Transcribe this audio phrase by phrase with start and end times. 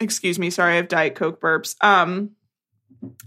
[0.00, 1.74] excuse me, sorry, I have Diet Coke burps.
[1.82, 2.30] Um,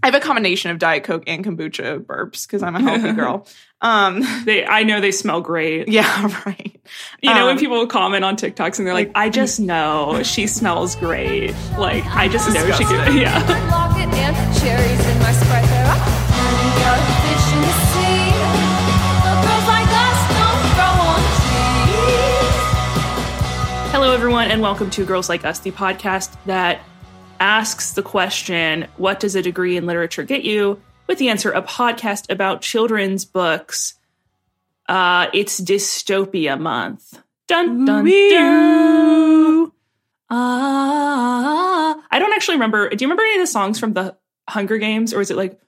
[0.02, 3.46] I have a combination of Diet Coke and kombucha burps because I'm a healthy girl.
[3.82, 5.88] Um, They, I know they smell great.
[5.92, 6.80] yeah, right.
[7.22, 10.46] You know, when Um, people comment on TikToks and they're like, I just know she
[10.46, 11.54] smells great.
[11.78, 13.18] Like, I just know she could, Disgusting.
[13.18, 13.42] yeah.
[24.26, 26.80] Everyone, and welcome to Girls Like Us, the podcast that
[27.38, 30.82] asks the question, What does a degree in literature get you?
[31.06, 33.94] with the answer, a podcast about children's books.
[34.88, 37.22] Uh, it's Dystopia Month.
[37.46, 39.72] Dun, dun, dun.
[40.28, 42.02] Ah.
[42.10, 42.88] I don't actually remember.
[42.88, 44.16] Do you remember any of the songs from the
[44.48, 45.60] Hunger Games, or is it like,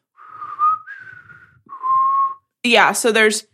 [2.64, 3.46] Yeah, so there's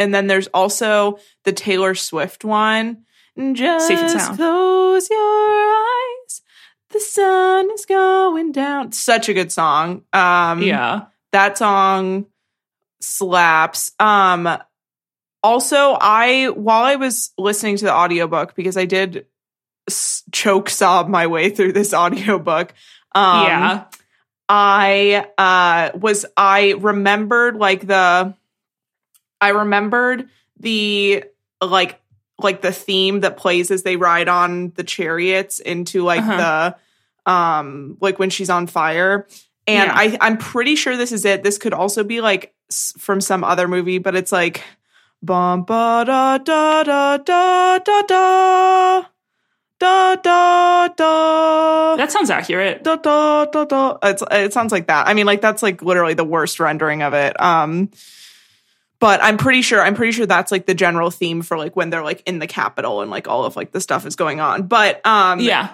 [0.00, 3.04] and then there's also the Taylor Swift one.
[3.52, 4.36] Just Safe and sound.
[4.36, 6.42] close your eyes.
[6.90, 8.90] The sun is going down.
[8.92, 10.02] Such a good song.
[10.12, 11.02] Um yeah?
[11.32, 12.26] that song
[13.00, 13.92] slaps.
[14.00, 14.48] Um
[15.42, 19.26] also I while I was listening to the audiobook because I did
[19.88, 22.74] s- choke sob my way through this audiobook.
[23.14, 23.84] Um yeah.
[24.48, 28.34] I uh was I remembered like the
[29.40, 31.24] I remembered the
[31.62, 32.00] like
[32.38, 36.72] like the theme that plays as they ride on the chariots into like Uh-huh.
[37.26, 39.26] the um like when she's on fire
[39.66, 39.94] and Yeah.
[39.94, 43.44] I I'm pretty sure this is it this could also be like s- from some
[43.44, 44.62] other movie but it's like
[45.22, 49.04] bum ba da da da da da da
[49.78, 52.82] da da da That sounds accurate.
[52.84, 53.98] da, da, da, da.
[54.02, 55.06] It's, it sounds like that.
[55.08, 57.38] I mean, like that's like literally the worst rendering of it.
[57.40, 57.90] Um,
[59.00, 61.90] but I'm pretty sure I'm pretty sure that's like the general theme for like when
[61.90, 64.68] they're like in the Capitol and like all of like the stuff is going on.
[64.68, 65.70] But um, Yeah.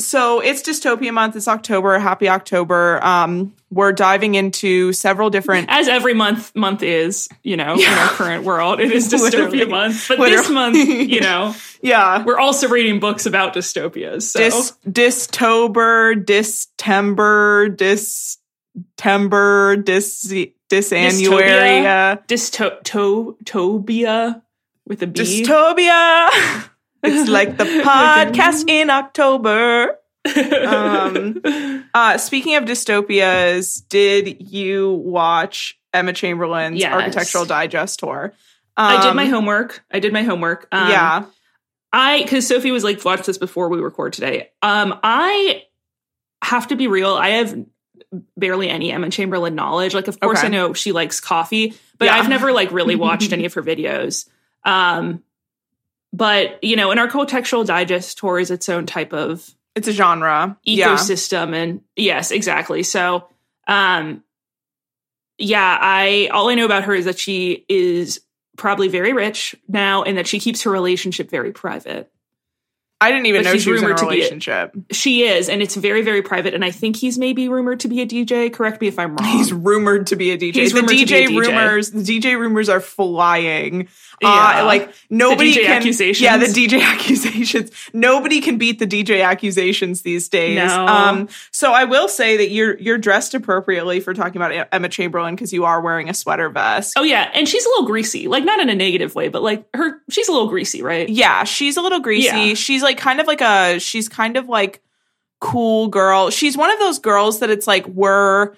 [0.00, 1.36] so it's dystopia month.
[1.36, 1.98] It's October.
[1.98, 3.02] Happy October.
[3.04, 5.68] Um, we're diving into several different.
[5.70, 8.80] as every month month is, you know, in our current world.
[8.80, 9.60] It is Literally.
[9.60, 10.04] dystopia month.
[10.08, 12.24] But this month, you know, Yeah.
[12.24, 14.22] we're also reading books about dystopias.
[14.22, 20.32] So Dis Distober, Distember, Distember, Dis
[20.70, 22.26] Disannuaria.
[22.26, 24.42] dystopia
[24.86, 25.20] with a B.
[25.20, 26.68] Dystopia.
[27.02, 29.98] it's like the podcast in October.
[30.66, 31.40] Um,
[31.94, 36.92] uh, speaking of dystopias, did you watch Emma Chamberlain's Yes.
[36.92, 38.32] Architectural Digest tour?
[38.76, 39.84] I did Um, my homework.
[39.90, 40.66] I did my homework.
[40.72, 41.24] Um, yeah.
[41.92, 44.50] I because Sophie was like, watch this before we record today.
[44.62, 45.62] Um, I
[46.42, 47.14] have to be real.
[47.14, 47.56] I have
[48.36, 49.94] barely any Emma Chamberlain knowledge.
[49.94, 50.46] Like, of course, Okay.
[50.46, 52.16] I know she likes coffee, but Yeah.
[52.16, 54.28] I've never like really watched any of her videos.
[54.64, 55.22] Um,
[56.12, 60.56] but you know, an architectural digest tour is its own type of It's a genre.
[60.64, 60.94] Yeah.
[60.94, 62.82] ecosystem, and yes, exactly.
[62.84, 63.28] So,
[63.66, 64.22] um,
[65.38, 68.20] yeah, I all I know about her is that she is
[68.56, 72.10] probably very rich now, and that she keeps her relationship very private.
[73.04, 74.74] I didn't even But know she's she was in a be a- relationship.
[74.92, 76.54] She is, and it's very, very private.
[76.54, 78.52] And I think he's maybe rumored to be a DJ.
[78.52, 79.28] Correct me if I'm wrong.
[79.36, 80.54] He's rumored to be a DJ.
[80.54, 81.46] He's the DJ, be a DJ.
[81.48, 83.88] rumors, the DJ rumors are flying.
[84.22, 84.60] Yeah.
[84.62, 85.72] Uh, like nobody DJ can.
[85.78, 86.20] accusations.
[86.20, 87.70] Yeah, the DJ accusations.
[87.92, 90.56] Nobody can beat the DJ accusations these days.
[90.56, 90.86] No.
[90.86, 95.34] Um, so I will say that you're you're dressed appropriately for talking about Emma Chamberlain
[95.34, 96.94] because you are wearing a sweater vest.
[96.96, 99.66] oh yeah, and she's a little greasy, like not in a negative way, but like
[99.74, 101.08] her, she's a little greasy, right?
[101.08, 102.24] Yeah, she's a little greasy.
[102.26, 102.54] Yeah.
[102.54, 104.82] She's like kind of like a she's kind of like
[105.40, 106.30] cool girl.
[106.30, 108.54] She's one of those girls that it's like we're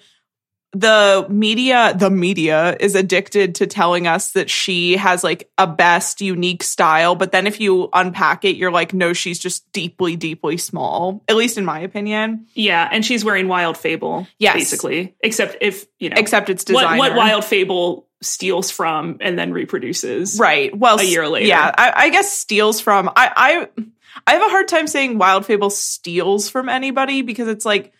[0.73, 6.21] the media the media is addicted to telling us that she has like a best
[6.21, 10.57] unique style, but then if you unpack it you're like no, she's just deeply deeply
[10.57, 11.23] small.
[11.27, 12.47] At least in my opinion.
[12.53, 14.55] Yeah, and she's wearing Wild Fable, Yes.
[14.55, 15.15] basically.
[15.21, 20.39] Except if you know, Except it's what, what Wild Fable steals from and then reproduces.
[20.39, 20.75] Right.
[20.75, 21.47] Well, a year later.
[21.47, 23.09] Yeah, I, I guess steals from.
[23.15, 23.83] I, I
[24.25, 27.93] I have a hard time saying Wild Fable steals from anybody because it's like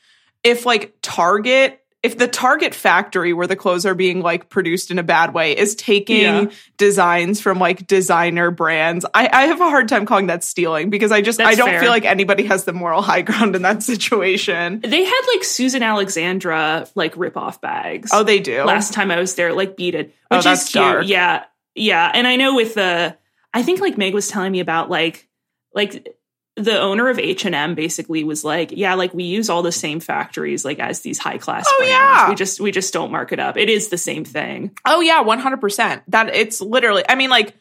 [0.43, 1.81] if like Target.
[2.03, 5.57] If the Target factory where the clothes are being like produced in a bad way
[5.57, 6.45] is taking Yeah.
[6.77, 11.11] designs from like designer brands, I, I have a hard time calling that stealing because
[11.11, 11.81] I just I don't fair.
[11.81, 14.79] feel like anybody has the moral high ground in that situation.
[14.81, 18.11] They had like Susan Alexandra like rip-off bags.
[18.13, 18.63] Oh, they do.
[18.63, 20.83] last time I was there, like beaded, Oh, which that's is cute.
[20.83, 21.07] dark.
[21.07, 21.45] Yeah,
[21.75, 22.11] yeah.
[22.13, 23.17] And I know with the,
[23.53, 25.27] I think like Meg was telling me about like,
[25.77, 26.13] like
[26.57, 29.71] the owner of H and M basically was like, yeah, like we use all the
[29.71, 31.65] same factories like as these high class.
[31.67, 31.91] Oh, brands.
[31.91, 32.29] yeah.
[32.29, 33.55] we just we just don't mark it up.
[33.57, 34.71] It is the same thing.
[34.83, 36.01] Oh yeah, one hundred percent.
[36.09, 37.03] That it's literally.
[37.07, 37.53] I mean, like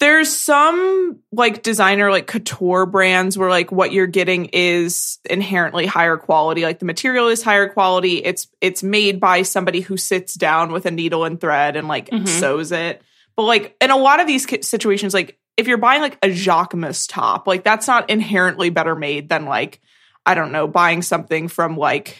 [0.00, 6.16] there's some like designer like couture brands where like what you're getting is inherently higher
[6.16, 10.72] quality like the material is higher quality it's it's made by somebody who sits down
[10.72, 12.26] with a needle and thread and like Mhm.
[12.26, 13.02] sews it
[13.36, 17.06] but like in a lot of these situations like if you're buying like a Jacquemus
[17.08, 19.80] top like that's not inherently better made than like
[20.26, 22.16] i don't know buying something from like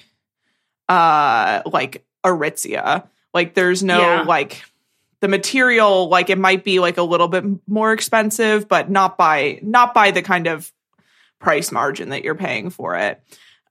[0.89, 4.23] uh like aritzia like there's no Yeah.
[4.23, 4.63] like
[5.21, 9.61] the material like it might be like a little bit more expensive but not by
[9.63, 10.73] not by the kind of
[11.39, 13.23] price margin that you're paying for it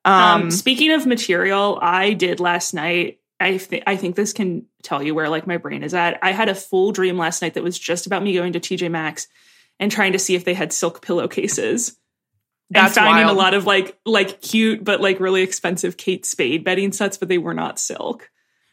[0.05, 0.13] Um,
[0.43, 3.19] um, speaking of material, I did last night.
[3.39, 6.17] I th- I think this can tell you where like my brain is at.
[6.23, 8.89] I had a full dream last night that was just about me going to TJ
[8.89, 9.27] Maxx
[9.79, 11.95] and trying to see if they had silk pillowcases.
[12.71, 13.37] That's and finding wild.
[13.37, 17.27] a lot of like like cute but like really expensive Kate Spade bedding sets, but
[17.27, 18.29] they were not silk.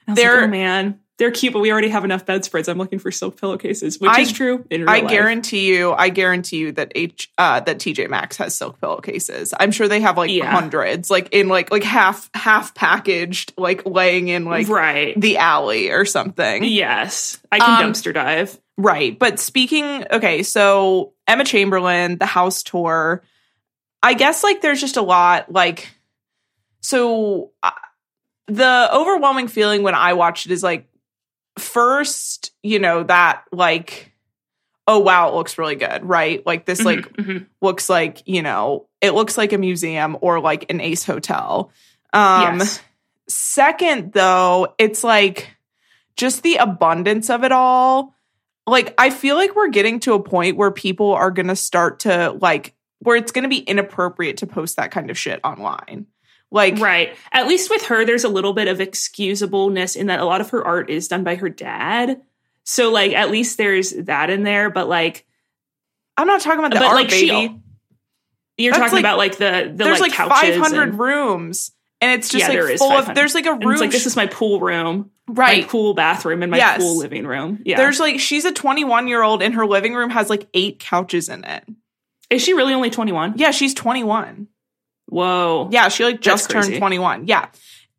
[0.07, 2.69] Was like, They're- oh man, they're cute, but we already have enough bedspreads.
[2.69, 4.67] I'm looking for silk pillowcases, which I- is true.
[4.71, 5.09] I life.
[5.09, 9.55] guarantee you, I guarantee you that H uh that TJ Maxx has silk pillowcases.
[9.59, 10.51] I'm sure they have like Yeah.
[10.51, 15.19] hundreds, like in like like half half packaged, like laying in like right.
[15.19, 16.65] the alley or something.
[16.65, 18.61] Yes, I can Um, dumpster dive.
[18.77, 19.19] Right.
[19.19, 23.23] But speaking, okay, so Emma Chamberlain, the house tour,
[24.03, 25.89] I guess like there's just a lot like,
[26.81, 27.71] so uh,
[28.47, 30.89] the overwhelming feeling when I watched it is like,
[31.59, 34.13] first, you know, that like,
[34.87, 36.45] oh wow, it looks really good, right?
[36.47, 37.47] Like this, like, Mhm, mhm.
[37.63, 41.73] looks like, you know, it looks like a museum or like an Ace Hotel.
[42.13, 42.81] Um, yes.
[43.29, 45.57] Second, though, it's like
[46.17, 48.15] just the abundance of it all.
[48.67, 52.01] Like, I feel like we're getting to a point where people are going to start
[52.01, 56.07] to like, where it's going to be inappropriate to post that kind of shit online.
[56.51, 57.17] Like, Right.
[57.33, 60.51] At least with her, there's a little bit of excusableness in that a lot of
[60.51, 62.21] her art is done by her dad.
[62.65, 64.71] So, like, at least there's that in there.
[64.71, 65.25] But, like,
[66.17, 67.29] I'm not talking about the but art, like, baby.
[67.29, 67.61] she,
[68.59, 71.73] you're That's talking like- about like the the there's like, like, couches 500 and- rooms.
[72.01, 73.79] And it's just Yeah, there like is full of, there's like a room.
[73.81, 75.63] like this is my pool room, right.
[75.63, 76.79] my pool bathroom, and my Yes.
[76.83, 77.61] pool living room.
[77.65, 77.77] Yeah.
[77.77, 81.29] There's like, she's a 21 year old and her living room has like eight couches
[81.29, 81.65] in it.
[82.31, 83.35] is she really only 21?
[83.37, 84.49] Yeah, she's 21.
[85.09, 85.69] Whoa.
[85.71, 87.27] Yeah, she like just turned 21.
[87.29, 87.49] Yeah.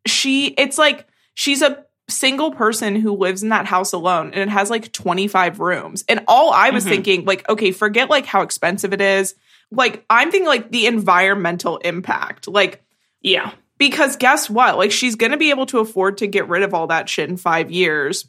[0.06, 4.48] She it's like she's a single person who lives in that house alone and it
[4.50, 6.04] has like 25 rooms.
[6.08, 6.88] And all I was Mhm.
[6.88, 9.34] thinking like okay, forget like how expensive it is.
[9.70, 12.48] Like I'm thinking like the environmental impact.
[12.48, 12.82] Like
[13.22, 13.52] Yeah.
[13.78, 14.76] Because guess what?
[14.76, 17.28] Like she's going to be able to afford to get rid of all that shit
[17.28, 18.28] in 5 years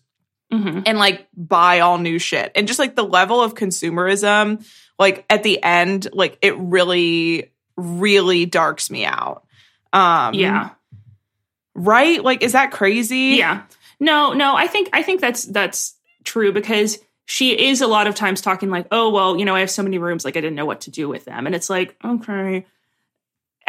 [0.52, 2.52] hmm and like buy all new shit.
[2.56, 4.66] And just like the level of consumerism
[4.98, 9.44] like at the end like it really really darks me out.
[9.94, 10.72] Um Yeah.
[11.76, 12.24] Right?
[12.24, 13.38] Like, is that crazy?
[13.38, 13.64] Yeah.
[14.00, 18.16] No, no, I think I think that's that's true because she is a lot of
[18.16, 20.56] times talking like, oh well, you know, I have so many rooms, like I didn't
[20.56, 21.46] know what to do with them.
[21.46, 22.66] And it's like, okay.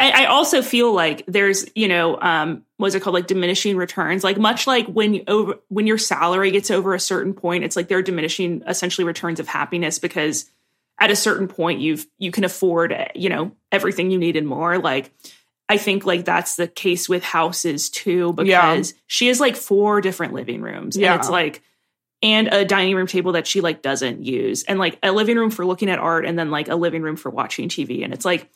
[0.01, 4.23] I, I also feel like there's, you know, um, what's it called, like diminishing returns.
[4.23, 7.75] Like much like when you over when your salary gets over a certain point, it's
[7.75, 10.49] like they're diminishing essentially returns of happiness because
[10.99, 14.79] at a certain point you've you can afford, you know, everything you need and more.
[14.79, 15.13] Like
[15.69, 18.73] I think like that's the case with houses too, Yeah.
[18.73, 20.97] because she has like four different living rooms.
[20.97, 21.13] Yeah.
[21.13, 21.61] And it's like
[22.23, 24.63] and a dining room table that she like doesn't use.
[24.63, 27.17] And like a living room for looking at art and then like a living room
[27.17, 28.03] for watching TV.
[28.03, 28.49] And it's like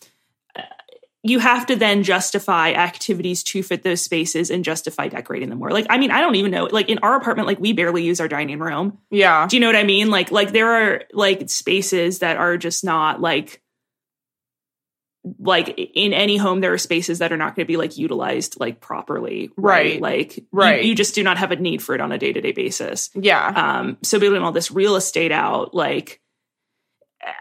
[1.28, 5.72] you have to then justify activities to fit those spaces and justify decorating them more.
[5.72, 6.66] Like, I mean, I don't even know.
[6.72, 9.00] Like in our apartment, like we barely use our dining room.
[9.10, 9.48] Yeah.
[9.48, 10.12] Do you know what I mean?
[10.12, 13.62] Like, like there are like spaces that are just not like
[15.40, 18.60] like in any home there are spaces that are not going to be like utilized
[18.60, 20.00] like properly Right.
[20.00, 20.86] like you- Right.
[20.86, 23.48] you, just do not have a need for it on a day-to-day basis Yeah.
[23.80, 26.22] um so building all this real estate out like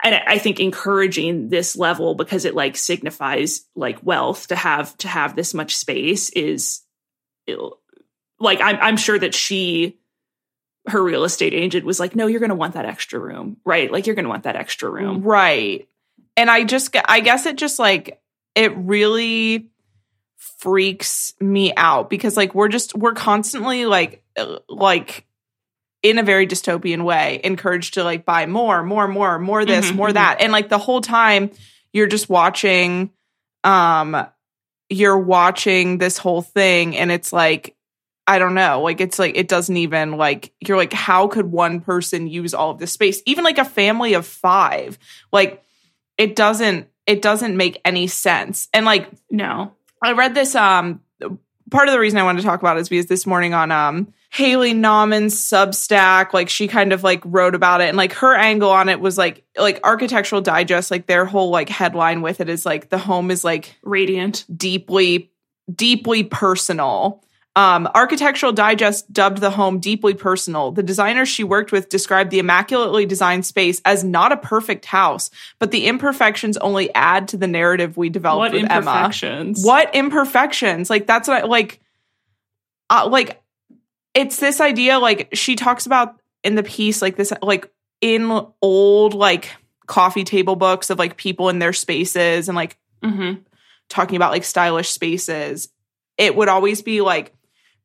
[0.03, 5.09] and I- think encouraging this level because it like signifies like wealth to have to
[5.09, 6.83] have this much space is
[8.39, 9.99] like i'm, I'm sure that she
[10.87, 13.91] her real estate agent was like no you're going to want that extra room right
[13.91, 15.89] like you're going to want that extra room Right.
[16.37, 18.21] And I just, I guess it just like,
[18.57, 19.69] it really
[20.37, 25.27] freaks me out because like we're just, we're constantly like, uh, like,
[26.05, 29.97] in a very dystopian way, encouraged to like buy more, more, more, more this, Mhm,
[29.97, 30.15] more mhm.
[30.15, 30.37] that.
[30.41, 31.51] And like the whole time
[31.95, 33.11] you're just watching,
[33.65, 34.27] um,
[34.91, 37.75] you're watching this whole thing and it's like,
[38.27, 38.83] I don't know.
[38.83, 42.71] Like it's like it doesn't even like you're like how could one person use all
[42.71, 43.23] of this space?
[43.27, 44.99] Even like a family of 5.
[45.33, 45.63] Like
[46.19, 48.69] it doesn't it doesn't make any sense.
[48.75, 51.01] And like no I read this um
[51.71, 53.71] part of the reason I wanted to talk about it is because this morning on
[53.71, 58.35] um Haley Nahman's Substack, like she kind of like wrote about it and like her
[58.35, 62.49] angle on it was like like Architectural Digest, like their whole like headline with it
[62.49, 64.45] is like the home is like Radiant.
[64.53, 65.31] deeply,
[65.73, 67.23] deeply personal.
[67.55, 70.73] Um, Architectural Digest dubbed the home deeply personal.
[70.73, 75.31] The designers she worked with described the immaculately designed space as not a perfect house,
[75.61, 78.91] but the imperfections only add to the narrative we developed What with Emma.
[78.91, 79.65] imperfections?
[79.65, 80.91] What imperfections?
[80.91, 81.81] Like that's what I, like,
[82.91, 83.41] uh, like
[84.15, 84.99] it's this idea.
[84.99, 89.51] Like she talks about in the piece, like this, like in old like
[89.87, 93.41] coffee table books of like people in their spaces and like mm-hmm.
[93.89, 95.69] talking about like stylish spaces,
[96.17, 97.35] it would always be like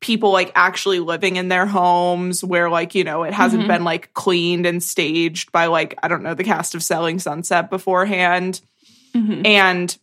[0.00, 3.68] people like actually living in their homes where like, you know, it hasn't Mhm.
[3.68, 7.68] been like cleaned and staged by like, I don't know, the cast of Selling Sunset
[7.68, 8.62] beforehand.
[9.12, 9.94] hmm And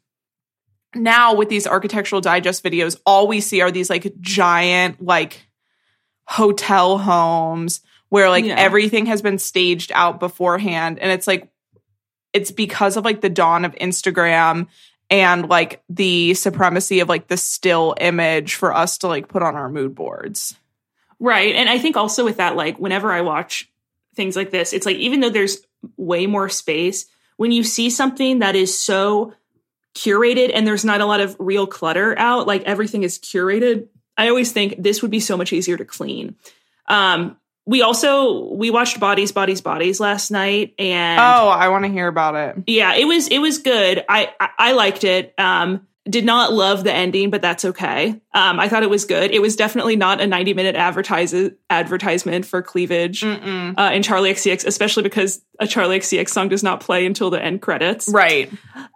[0.94, 5.47] now with these architectural digest videos, all we see are these like giant like
[6.28, 8.56] hotel homes where like Yeah.
[8.58, 11.00] everything has been staged out beforehand.
[11.00, 11.50] And it's like,
[12.34, 14.68] it's because of like the dawn of Instagram
[15.10, 19.56] and like the supremacy of like the still image for us to like put on
[19.56, 20.56] our mood boards.
[21.20, 21.56] Right.
[21.56, 23.72] And I think also with that, like, whenever I watch
[24.16, 25.66] things like this, it's like, even though there's
[25.96, 27.08] way more space,
[27.38, 29.34] when you see something that is so
[29.96, 33.88] curated and there's not a lot of real clutter out, like everything is curated,
[34.18, 36.36] I always think this would be so much easier to clean.
[36.88, 41.92] Um, we also we watched Bodies, Bodies, Bodies last night, and oh, I want to
[41.92, 42.64] hear about it.
[42.66, 44.06] yeah, it was it was good.
[44.08, 45.34] I I, I liked it.
[45.38, 48.22] Um, did not love the ending, but that's okay.
[48.34, 49.32] Um, I thought it was good.
[49.32, 51.36] It was definitely not a 90 minute advertise
[51.70, 56.80] advertisement for cleavage uh, in Charli XCX, especially because a Charli XCX song does not
[56.80, 58.08] play until the end credits.
[58.08, 58.52] Right.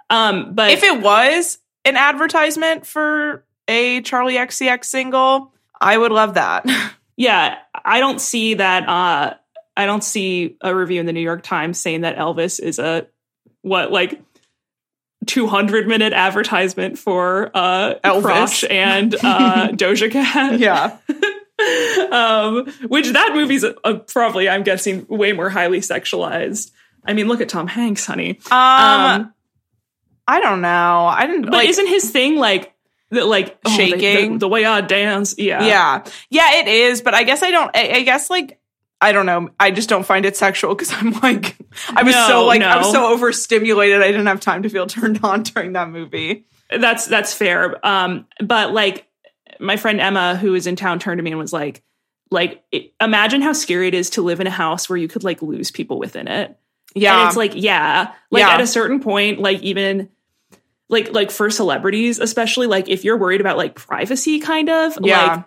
[0.10, 6.36] Um, but if it was an advertisement for a Charli XCX single, I would love
[6.36, 6.66] that.
[7.18, 8.88] yeah, I don't see that.
[8.88, 9.34] Uh,
[9.78, 13.08] I don't see a review in the New York Times saying that Elvis is a
[13.62, 14.22] what like
[15.28, 18.22] 200 minute advertisement for uh Elvis.
[18.22, 20.60] Crush and uh Doja Cat.
[20.60, 20.98] yeah.
[22.12, 26.72] um, which that movie's uh probably, I'm guessing, way more highly sexualized.
[27.06, 28.40] I mean, look at Tom Hanks, honey.
[28.52, 28.58] Um,
[29.22, 29.34] Um,
[30.28, 31.06] I don't know.
[31.08, 32.74] I didn't but like isn't his thing like
[33.12, 34.34] the like oh, the- Shaking?
[34.34, 35.36] the, the way I dance?
[35.38, 36.04] Yeah, yeah.
[36.30, 38.58] Yeah, it is, but I guess I don't I, I guess like
[39.04, 39.50] I don't know.
[39.60, 41.56] I just don't find it sexual because I'm like
[41.90, 44.88] I was No, so like I was so overstimulated I didn't have time to feel
[44.88, 46.46] turned on during that movie.
[46.70, 47.86] that's that's fair.
[47.86, 49.08] Um, but like
[49.60, 51.84] my friend Emma, who was in town, turned to me and was like,
[52.32, 55.24] like it, imagine how scary it is to live in a house where you could
[55.24, 56.58] like lose people within it.
[56.96, 57.20] Yeah.
[57.22, 58.50] And it's like, yeah, like Yeah.
[58.52, 60.10] at a certain point, like even
[60.92, 65.26] like like for celebrities, especially like if you're worried about like privacy, kind of, Yeah.
[65.28, 65.46] like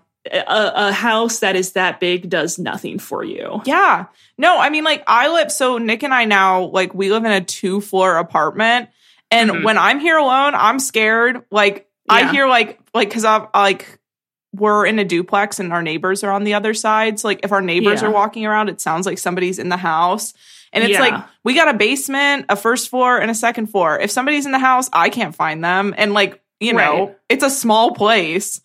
[0.48, 3.60] a, a house that is that big does nothing for you.
[3.66, 4.06] Yeah.
[4.38, 7.30] No, I mean, like, I live, so Nick and I now, like, we live in
[7.30, 8.88] a two floor apartment.
[9.30, 9.64] And Mhm.
[9.64, 11.44] when I'm here alone, I'm scared.
[11.50, 13.98] Like, I hear, like, like, cause I'm like,
[14.54, 17.20] we're in a duplex and our neighbors are on the other side.
[17.20, 18.08] So, like, if our neighbors Yeah.
[18.08, 20.32] are walking around, it sounds like somebody's in the house.
[20.74, 21.00] And it's Yeah.
[21.00, 23.98] like, we got a basement, a first floor, and a second floor.
[23.98, 25.94] If somebody's in the house, I can't find them.
[25.96, 28.60] And, like, you know, it's a small place.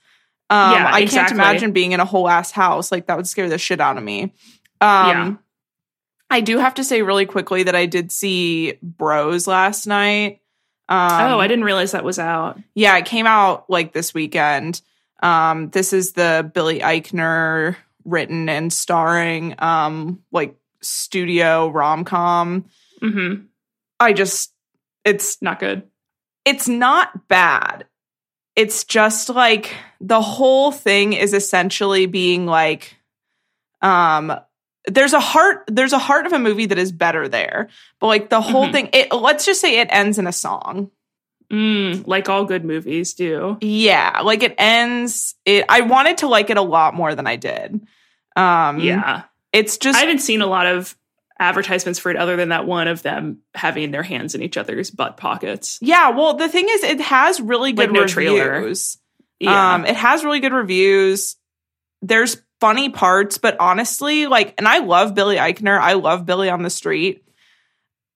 [0.49, 1.37] Um, Yeah, I exactly.
[1.37, 2.91] can't imagine being in a whole ass house.
[2.91, 4.33] Like, that would scare the shit out of me.
[4.81, 5.31] Um, Yeah.
[6.31, 10.41] I do have to say really quickly that I did see Bros last night.
[10.87, 12.59] Um, oh, I didn't realize that was out.
[12.75, 14.81] yeah, it came out like this weekend.
[15.21, 17.75] Um, this is the Billy Eichner
[18.05, 22.65] written and starring um like studio rom com.
[23.01, 23.33] hmm
[23.99, 24.53] I just
[25.05, 25.83] it's Not good.
[26.45, 27.85] it's not bad.
[28.55, 32.95] It's just like the whole thing is essentially being like
[33.81, 34.33] um
[34.87, 37.69] there's a heart there's a heart of a movie that is better there.
[37.99, 38.71] But like the whole Mhm.
[38.71, 40.91] thing it let's just say it ends in a song.
[41.51, 43.57] Mm, like all good movies do.
[43.61, 47.35] Yeah, like it ends it I wanted to like it a lot more than I
[47.37, 47.79] did.
[48.35, 49.23] Um Yeah.
[49.53, 50.95] It's just I haven't seen a lot of
[51.39, 54.91] advertisements for it other than that one of them having their hands in each other's
[54.91, 55.79] butt pockets.
[55.81, 58.51] yeah, well the thing is it has really Like good no trailer.
[58.59, 58.97] reviews.
[59.39, 59.75] Yeah.
[59.75, 61.37] Um, it has really good reviews.
[62.01, 65.79] There's funny parts, but honestly, like, and I love Billy Eichner.
[65.79, 67.23] I love Billy on the Street.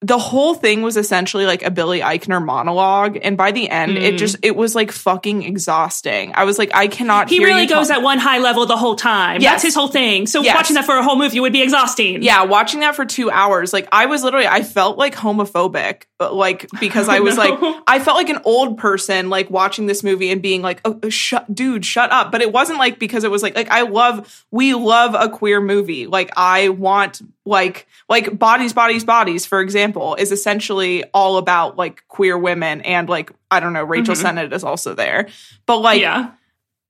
[0.06, 4.14] The whole thing was essentially like a Billy Eichner monologue, and by the end, it
[4.14, 4.18] Mm.
[4.18, 6.32] just it was like fucking exhausting.
[6.34, 7.30] I was like, I cannot.
[7.30, 9.40] he really goes talk- at one high level the whole time.
[9.40, 9.52] Yes.
[9.52, 10.26] That's his whole thing.
[10.26, 10.54] So Yes.
[10.56, 12.22] watching that for a whole movie would be exhausting.
[12.22, 16.34] Yeah, watching that for two hours, like I was literally, I felt like homophobic but
[16.34, 17.42] like because I was No.
[17.44, 20.98] like I felt like an old person like watching this movie and being like, "Oh,
[21.10, 24.44] shut dude, shut up." But it wasn't like because it was like like I love
[24.50, 26.06] we love a queer movie.
[26.06, 32.02] Like I want like like Bodies Bodies Bodies for example is essentially all about like
[32.08, 34.22] queer women and like I don't know, Rachel Mhm.
[34.22, 35.28] Sennott is also there.
[35.66, 36.30] But like yeah.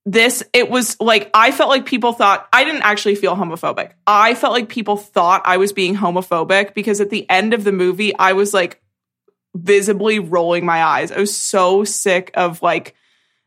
[0.07, 4.35] this it was like i felt like people thought i didn't actually feel homophobic i
[4.35, 8.15] felt like people thought i was being homophobic because at the end of the movie
[8.19, 8.83] i was like
[9.55, 12.95] visibly rolling my eyes i was so sick of like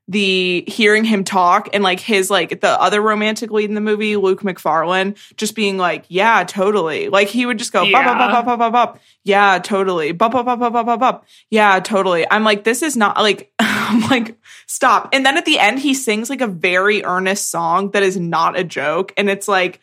[0.09, 4.15] the hearing him talk and like his like the other romantic lead in the movie
[4.15, 8.29] luke macfarlane just being like yeah totally like he would just go bop, bop, bop,
[8.29, 8.31] Yeah.
[8.31, 8.99] bop, bop, bop, bop.
[9.25, 11.25] yeah totally bop, bop, bop, bop, bop, bop, bop.
[11.49, 14.37] yeah totally i'm like this is not like i'm like
[14.69, 15.09] stop.
[15.13, 18.59] And then at the end, he sings like a very earnest song that is not
[18.59, 19.13] a joke.
[19.15, 19.79] And it's like,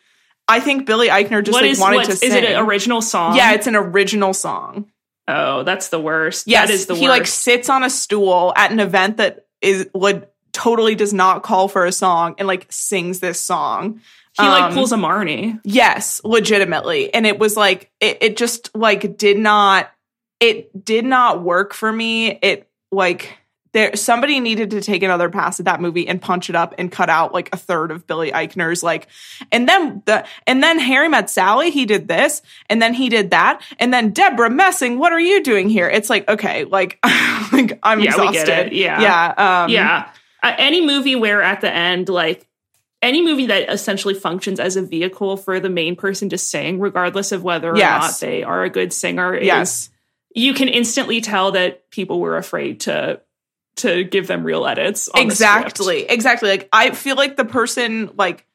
[0.47, 3.35] I think Billy Eichner just What like is wanted to is it an original song?
[3.35, 4.91] yeah, it's an original song.
[5.27, 6.47] Oh, that's the worst.
[6.47, 7.19] Yes, that is the he worst.
[7.19, 11.67] like sits on a stool at an event that is would totally does not call
[11.67, 14.01] for a song and like sings this song.
[14.39, 15.59] he like um, pulls a Marnie.
[15.63, 17.13] Yes, legitimately.
[17.13, 19.91] And it was like it, it just like did not
[20.39, 22.37] it did not work for me.
[22.41, 23.37] It like
[23.75, 26.89] there somebody needed to take another pass at that movie and punch it up and
[26.91, 29.07] cut out like a third of Billy Eichner's like
[29.51, 33.31] and then the and then Harry met Sally, he did this, and then he did
[33.31, 35.89] that, and then Debra Messing, what are you doing here?
[35.89, 36.97] It's like, okay, like
[37.51, 38.71] like I'm Yeah, exhausted.
[38.73, 39.01] Yeah.
[39.01, 39.63] Yeah.
[39.65, 40.09] Um yeah.
[40.41, 42.47] Uh, any movie where at the end, like
[43.01, 47.31] any movie that essentially functions as a vehicle for the main person to sing, regardless
[47.31, 48.21] of whether or Yes.
[48.21, 49.89] not they are a good singer, is, Yes.
[50.33, 53.19] you can instantly tell that people were afraid to
[53.77, 55.09] to give them real edits.
[55.13, 56.03] Exactly.
[56.03, 56.49] Exactly.
[56.49, 58.45] Like i feel like the person like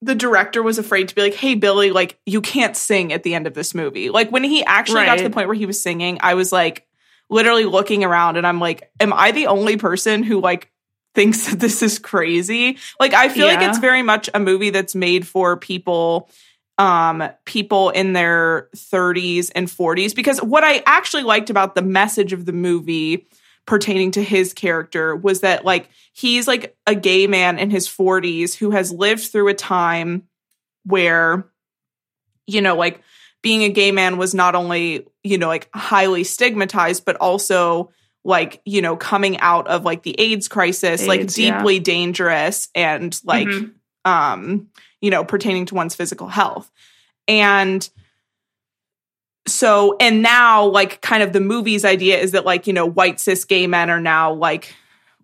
[0.00, 3.34] the director was afraid to be like hey billy like you can't sing at the
[3.34, 4.10] end of this movie.
[4.10, 6.86] Like when he actually got to the point where he was singing i was like
[7.30, 10.70] literally looking around and i'm like am i the only person who like
[11.14, 12.78] thinks that this is crazy?
[13.00, 16.30] Like i feel like it's very much a movie that's made for people
[16.78, 22.32] um people in their 30s and 40s because what i actually liked about the message
[22.32, 23.26] of the movie
[23.68, 28.54] pertaining to his character was that like he's like a gay man in his 40s
[28.54, 30.22] who has lived through a time
[30.86, 31.46] where
[32.46, 33.02] you know like
[33.42, 37.90] being a gay man was not only you know like highly stigmatized but also
[38.24, 41.58] like you know coming out of like the AIDS crisis like AIDS, yeah.
[41.58, 43.72] deeply dangerous and like Mhm.
[44.06, 44.68] um
[45.02, 46.70] you know pertaining to one's physical health
[47.28, 47.86] and
[49.50, 53.20] so and now like kind of the movie's idea is that like you know white
[53.20, 54.74] cis gay men are now like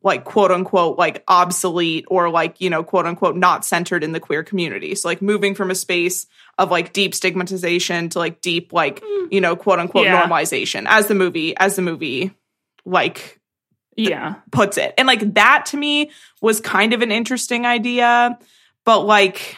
[0.02, 4.20] like quote unquote like obsolete or like you know quote unquote not centered in the
[4.20, 6.26] queer community so like moving from a space
[6.58, 9.26] of like deep stigmatization to like deep like hmm.
[9.30, 10.22] you know quote unquote Yeah.
[10.22, 12.32] normalization as the movie as the movie
[12.84, 13.40] like
[13.96, 14.34] Yeah.
[14.50, 14.92] puts it.
[14.98, 16.10] And like that to me
[16.42, 18.38] was kind of an interesting idea,
[18.84, 19.56] but like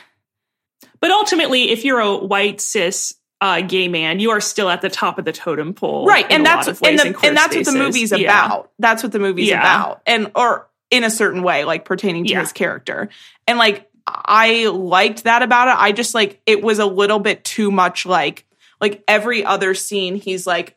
[1.01, 4.89] But ultimately, if you're a white cis uh, gay man, you are still at the
[4.89, 7.75] top of the totem pole, right, and that's and, the, and that's what the spaces.
[7.75, 8.47] movie's Yeah.
[8.47, 8.71] about.
[8.79, 9.61] That's what the movie's Yeah.
[9.61, 10.03] about.
[10.07, 12.41] And or in a certain way like pertaining to Yeah.
[12.41, 13.09] his character.
[13.47, 15.75] And like I liked that about it.
[15.79, 18.45] I just like it was a little bit too much like
[18.81, 20.77] like every other scene he's like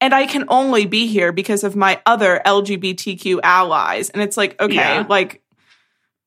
[0.00, 4.10] and I can only be here because of my other LGBTQ allies.
[4.10, 5.42] And it's like, okay, like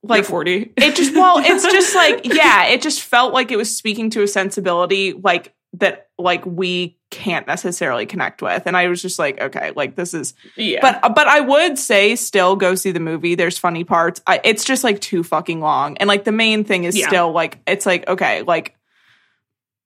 [0.04, 0.74] Like like forty.
[0.78, 4.24] it just well it's just like yeah it just felt like it was speaking to
[4.24, 9.40] a sensibility like that like we can't necessarily connect with and i was just like
[9.40, 10.80] okay like this is yeah.
[10.82, 14.64] but but i would say still go see the movie there's funny parts I, it's
[14.64, 17.08] just like too fucking long and like the main thing is Yeah.
[17.08, 18.76] still like it's like okay like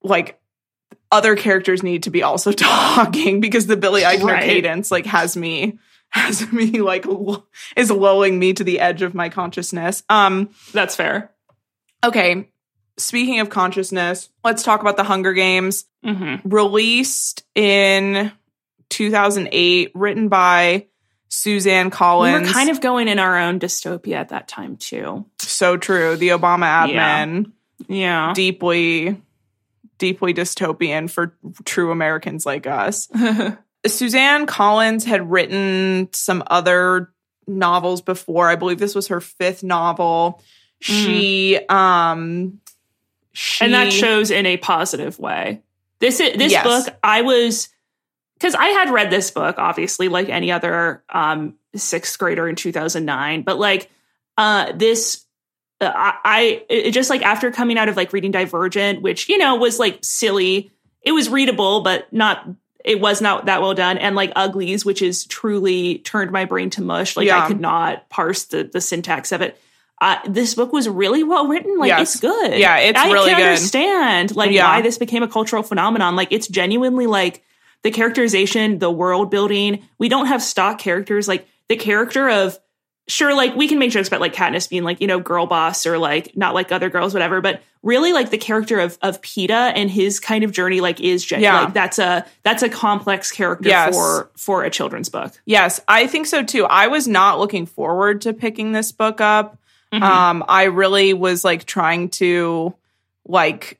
[0.01, 0.39] like
[1.11, 4.43] other characters need to be also talking because the billy eichner Right.
[4.43, 5.77] cadence like has me
[6.15, 10.95] has me like l- is lulling me to the edge of my consciousness um that's
[10.95, 11.31] fair.
[12.03, 12.49] Okay.
[12.97, 15.85] Speaking of consciousness, let's talk about the Hunger Games.
[16.03, 18.31] hmm Released in
[18.89, 20.85] 2008, written by
[21.27, 22.41] Suzanne Collins.
[22.41, 25.25] We were kind of going in our own dystopia at that time too.
[25.39, 26.15] so true.
[26.15, 27.25] The Obama Yeah.
[27.25, 27.51] admin,
[27.89, 28.31] Yeah.
[28.33, 29.21] deeply,
[29.97, 33.09] deeply dystopian for true Americans like us.
[33.87, 37.11] Suzanne Collins had written some other
[37.47, 38.49] novels before.
[38.49, 40.41] I believe this was her fifth novel.
[40.81, 42.59] She, um,
[43.33, 45.61] she, and that shows in a positive way.
[45.99, 46.63] This this Yes.
[46.65, 47.69] book, I was
[48.37, 52.71] because I had read this book, obviously, like any other um, sixth grader in two
[52.71, 53.89] thousand nine, but like
[54.37, 55.25] uh, this.
[55.79, 59.37] uh, I, I it, just like after coming out of like reading Divergent, which you
[59.37, 60.71] know was like silly.
[61.01, 62.47] It was readable, but not
[62.85, 63.97] it was not that well done.
[63.97, 67.17] And like Uglies, which is truly turned my brain to mush.
[67.17, 67.43] Like Yeah.
[67.43, 69.59] I could not parse the the syntax of it.
[69.99, 71.77] Uh, this book was really well written.
[71.77, 72.13] Like Yes.
[72.13, 72.59] it's good.
[72.59, 73.45] Yeah, it's I really can good.
[73.47, 74.67] understand like Yeah.
[74.67, 76.15] why this became a cultural phenomenon.
[76.15, 77.43] Like it's genuinely like
[77.81, 79.87] the characterization, the world building.
[79.97, 81.27] We don't have stock characters.
[81.27, 82.59] Like the character of
[83.07, 85.85] sure, like we can make jokes about like Katniss being like, you know, girl boss
[85.85, 87.41] or like not like other girls, whatever.
[87.41, 91.23] But really like the character of of Peeta and his kind of journey like is
[91.23, 91.61] gen- Yeah.
[91.65, 93.95] like that's a that's a complex character Yes.
[93.95, 95.33] for for a children's book.
[95.45, 96.65] Yes, I think so too.
[96.65, 99.57] I was not looking forward to picking this book up.
[99.93, 100.01] Mhm.
[100.01, 102.73] Um, I really was like trying to
[103.27, 103.79] like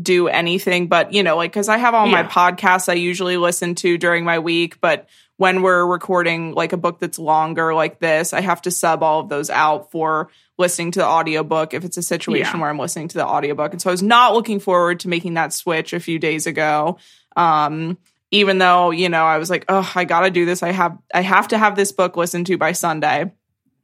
[0.00, 3.74] do anything but you know like because i have all my podcasts i usually listen
[3.74, 8.32] to during my week but when we're recording like a book that's longer like this
[8.32, 11.96] i have to sub all of those out for listening to the audiobook if it's
[11.96, 12.60] a situation Yeah.
[12.60, 15.34] where i'm listening to the audiobook and so i was not looking forward to making
[15.34, 16.98] that switch a few days ago
[17.36, 17.96] um
[18.30, 21.22] even though you know i was like oh i gotta do this i have i
[21.22, 23.32] have to have this book listened to by sunday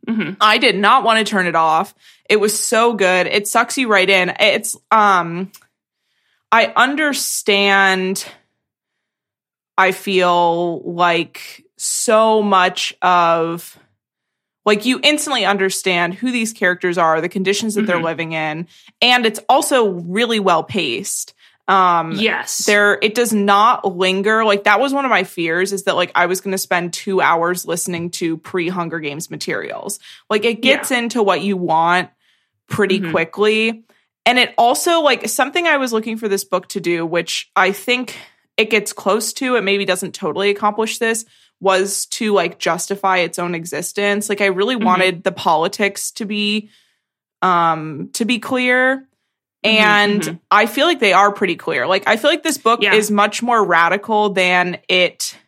[0.07, 0.37] Mhm.
[0.39, 1.95] I did not want to turn it off.
[2.29, 3.27] It was so good.
[3.27, 4.35] It sucks you right in.
[4.39, 5.51] It's um
[6.53, 8.27] I understand
[9.77, 13.79] I feel like so much of
[14.67, 18.05] like you instantly understand who these characters are, the conditions that they're Mhm.
[18.05, 18.67] living in,
[19.03, 21.35] and it's also really well paced.
[21.67, 22.59] Um Yes.
[22.67, 26.13] there it does not linger like that was one of my fears is that like
[26.15, 30.91] i was going to spend two hours listening to pre-hunger games materials like it gets
[30.91, 32.11] into what you want
[32.69, 33.13] pretty Mhm.
[33.13, 33.83] quickly
[34.27, 37.73] and it also like something i was looking for this book to do which i
[37.73, 38.15] think
[38.57, 41.25] it gets close to it maybe doesn't totally accomplish this
[41.61, 44.85] was to like justify its own existence like i really Mhm.
[44.85, 46.69] wanted the politics to be
[47.43, 49.07] um to be clear
[49.65, 50.41] Mhm, and mhm.
[50.51, 51.87] I feel like they are pretty clear.
[51.87, 52.93] Like I feel like this book Yeah.
[52.93, 55.39] is much more radical than it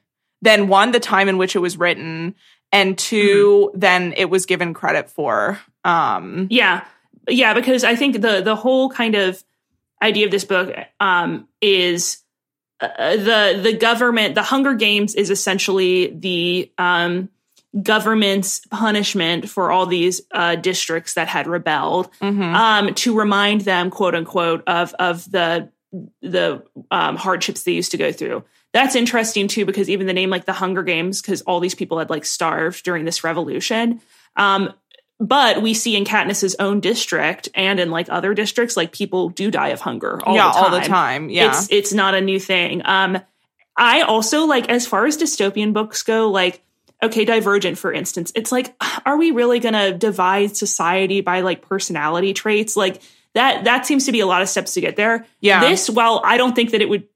[0.40, 2.34] than one the time in which it was written
[2.72, 3.78] and 2 Mm-hmm.
[3.78, 5.60] than it was given credit for.
[5.84, 6.84] Um Yeah,
[7.28, 9.44] yeah, because I think the the whole kind of
[10.02, 12.22] idea of this book um, is
[12.80, 14.34] uh, the the government.
[14.34, 17.30] The Hunger Games is essentially the um,
[17.82, 22.54] government's punishment for all these uh, districts that had rebelled, mhm.
[22.54, 25.70] um, to remind them, quote unquote, of of the
[26.20, 28.44] the um, hardships they used to go through.
[28.72, 31.98] That's interesting too, because even the name like the Hunger Games, because all these people
[31.98, 34.00] had like starved during this revolution.
[35.18, 39.50] But we see in Katniss's own district and in like other districts, like people do
[39.50, 40.64] die of hunger all yeah, the time.
[40.64, 41.31] all the time.
[41.31, 41.48] Yeah.
[41.48, 42.83] It's it's not a new thing.
[42.85, 43.18] Um,
[43.76, 46.62] I also like as far as dystopian books go, like
[47.02, 48.74] okay, Divergent for instance, it's like,
[49.07, 52.76] are we really gonna divide society by like personality traits?
[52.76, 53.00] Like
[53.35, 55.26] that that seems to be a lot of steps to get there.
[55.40, 55.61] yeah.
[55.61, 57.09] This, while I don't think that it would.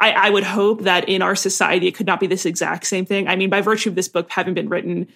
[0.00, 3.04] I, I would hope that in our society it could not be this exact same
[3.04, 3.26] thing.
[3.26, 5.08] I mean, by virtue of this book having been written,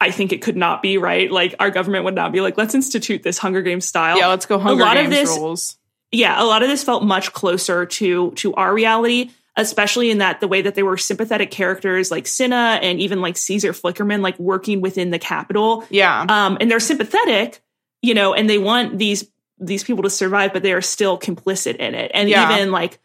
[0.00, 1.30] I think it could not be right.
[1.30, 4.46] Like our government would not be like, let's institute this Hunger Games style yeah, let's
[4.46, 5.76] go Hunger lot of Games this- rules.
[6.12, 10.40] yeah, a lot of this felt much closer to to our reality, especially in that
[10.40, 14.38] the way that they were sympathetic characters like Cinna and even like Caesar Flickerman, like
[14.38, 15.84] working within the Capitol.
[15.90, 16.24] Yeah.
[16.28, 17.60] Um, and they're sympathetic,
[18.00, 19.28] you know, and they want these
[19.60, 22.12] these people to survive, but they are still complicit in it.
[22.14, 22.54] And Yeah.
[22.56, 23.00] even like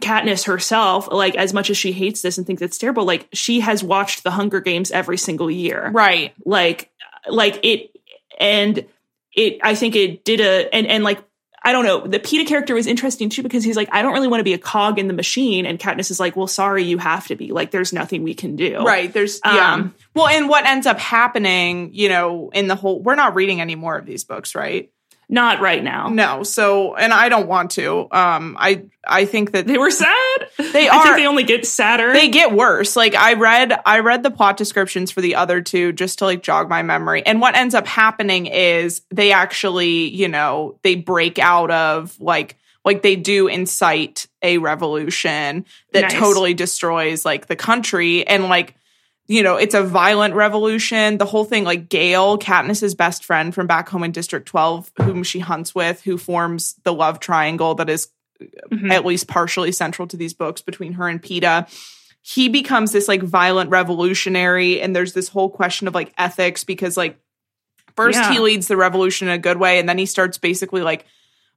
[0.00, 3.60] Katniss herself, like as much as she hates this and thinks it's terrible, like she
[3.60, 6.34] has watched the Hunger Games every single year right.
[6.44, 6.90] like
[7.28, 7.90] like it
[8.38, 8.84] and
[9.32, 11.22] it i think it did a and and like
[11.62, 14.28] i don't know the peeta character was interesting too because he's like i don't really
[14.28, 16.98] want to be a cog in the machine and katniss is like well sorry you
[16.98, 19.12] have to be like there's nothing we can do Right.
[19.12, 19.74] There's yeah.
[19.74, 23.60] Um, Well, and what ends up happening, you know, in the whole we're not reading
[23.60, 24.90] any more of these books, right?
[25.32, 26.42] Not right now No.
[26.42, 28.08] So and I don't want to.
[28.10, 31.64] Um I I think that they were sad They i are- think they only get
[31.66, 35.62] sadder they get worse like i read i read the plot descriptions for the other
[35.62, 40.08] two just to like jog my memory and what ends up happening is they actually
[40.08, 46.12] you know they break out of like like they do incite a revolution that Nice.
[46.12, 48.74] totally destroys like the country and like
[49.28, 53.66] you know it's a violent revolution the whole thing like gale katniss's best friend from
[53.66, 57.88] back home in district 12 whom she hunts with who forms the love triangle that
[57.90, 58.08] is
[58.72, 58.90] Mhm.
[58.90, 61.68] at least partially central to these books between her and Peeta.
[62.22, 66.96] He becomes this like violent revolutionary, and there's this whole question of like ethics because
[66.96, 67.18] like
[67.96, 68.32] first Yeah.
[68.32, 71.04] he leads the revolution in a good way, and then he starts basically like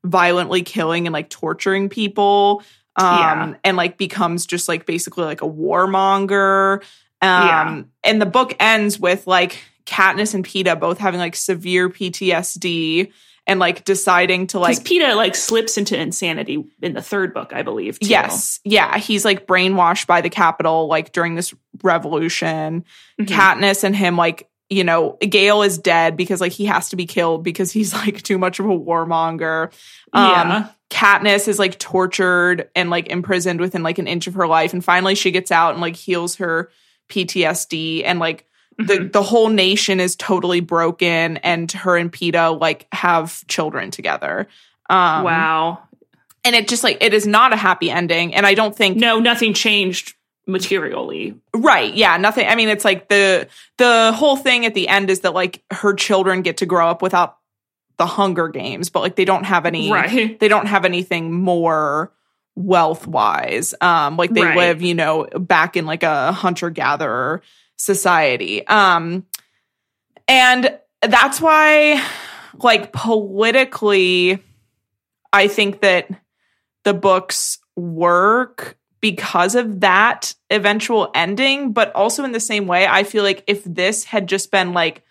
[0.03, 2.61] violently killing and like torturing people.
[2.97, 3.53] Um Yeah.
[3.63, 6.83] and like becomes just like basically like a warmonger.
[7.23, 7.83] Um Yeah.
[8.03, 13.11] and the book ends with like Katniss and Peeta both having like severe PTSD
[13.45, 17.61] and like deciding to like Peeta like slips into insanity in the third book, I
[17.63, 17.99] believe.
[17.99, 18.07] Too.
[18.07, 18.61] Yes.
[18.63, 18.97] Yeah.
[18.97, 22.85] He's like brainwashed by the Capitol, like during this revolution.
[23.19, 23.25] Mhm.
[23.27, 27.05] Katniss and him, like, you know, Gale is dead because like he has to be
[27.05, 29.71] killed because he's like too much of a warmonger.
[30.13, 30.67] Um, Yeah.
[30.89, 34.73] Katniss is like tortured and like imprisoned within like an inch of her life.
[34.73, 36.69] And finally she gets out and like heals her
[37.09, 38.45] PTSD and like
[38.77, 39.11] the, Mhm.
[39.11, 44.47] the whole nation is totally broken and her and Peeta like have children together.
[44.89, 45.79] Um, wow.
[46.43, 49.19] and it just like it is not a happy ending and i don't think No,
[49.19, 50.13] nothing changed
[50.45, 51.35] materially.
[51.55, 55.21] right yeah nothing i mean it's like the the whole thing at the end is
[55.21, 57.37] that like her children get to grow up without
[57.97, 60.37] the hunger games but like they don't have any Right.
[60.39, 62.11] they don't have anything more
[62.55, 64.57] wealth wise um like they Right.
[64.57, 67.41] live you know back in like a hunter gatherer
[67.77, 69.25] society um
[70.27, 72.03] and that's why
[72.59, 74.37] like politically
[75.31, 76.07] i think that
[76.83, 83.03] the books work because of that eventual ending but also in the same way i
[83.03, 85.03] feel like if this had just been like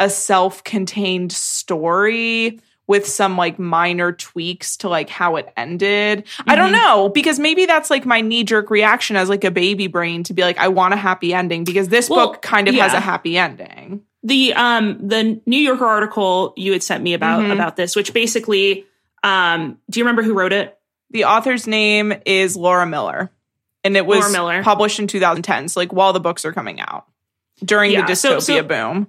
[0.00, 6.24] a self-contained story with some like minor tweaks to like how it ended.
[6.46, 6.82] I don't Mhm.
[6.82, 10.34] know because maybe that's like my knee jerk reaction as like a baby brain to
[10.34, 13.00] be like I want a happy ending because this Well, book kind of has a
[13.00, 14.02] happy ending.
[14.22, 17.52] the um the New Yorker article you had sent me about Mhm.
[17.52, 18.84] about this, which basically
[19.24, 20.76] um do you remember who wrote it?
[21.10, 23.30] The author's name is Laura Miller
[23.84, 27.04] and it was published in 2010 so like while the books are coming out
[27.64, 29.06] during Yeah, the so- dystopia so- boom.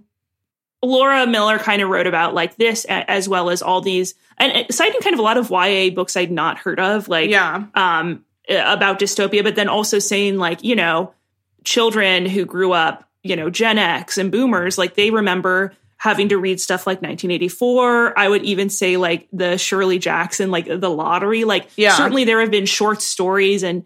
[0.84, 5.02] Laura Miller kind of wrote about like this as well as all these and citing
[5.02, 7.64] kind of a lot of YA books I'd not heard of, like Yeah.
[7.74, 11.14] um about dystopia, but then also saying like, you know,
[11.64, 16.38] children who grew up, you know, Gen X and boomers, like they remember having to
[16.38, 18.18] read stuff like 1984.
[18.18, 21.44] I would even say like the Shirley Jackson, like the lottery.
[21.44, 21.94] Like Yeah.
[21.96, 23.84] certainly there have been short stories and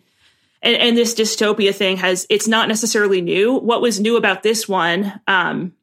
[0.63, 3.53] and, and this dystopia thing has it's not necessarily new.
[3.53, 5.73] What was new about this one, um,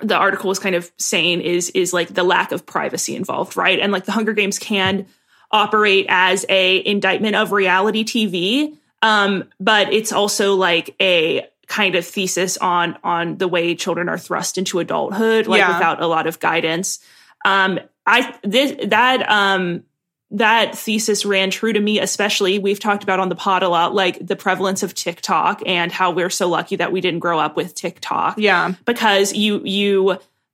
[0.00, 3.78] the article was kind of saying is is like the lack of privacy involved, right?
[3.78, 5.06] And like the Hunger Games can
[5.50, 12.04] operate as a indictment of reality TV, um, but it's also like a kind of
[12.04, 15.72] thesis on on the way children are thrust into adulthood, like Yeah.
[15.76, 16.98] without a lot of guidance.
[17.44, 19.84] Um, I this that um
[20.30, 23.94] that thesis ran true to me, especially we've talked about on the pod a lot,
[23.94, 27.56] like the prevalence of TikTok and how we're so lucky that we didn't grow up
[27.56, 28.72] with TikTok Yeah.
[28.84, 30.12] because you you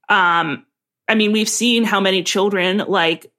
[0.09, 0.67] um
[1.09, 3.31] I mean we've seen how many children like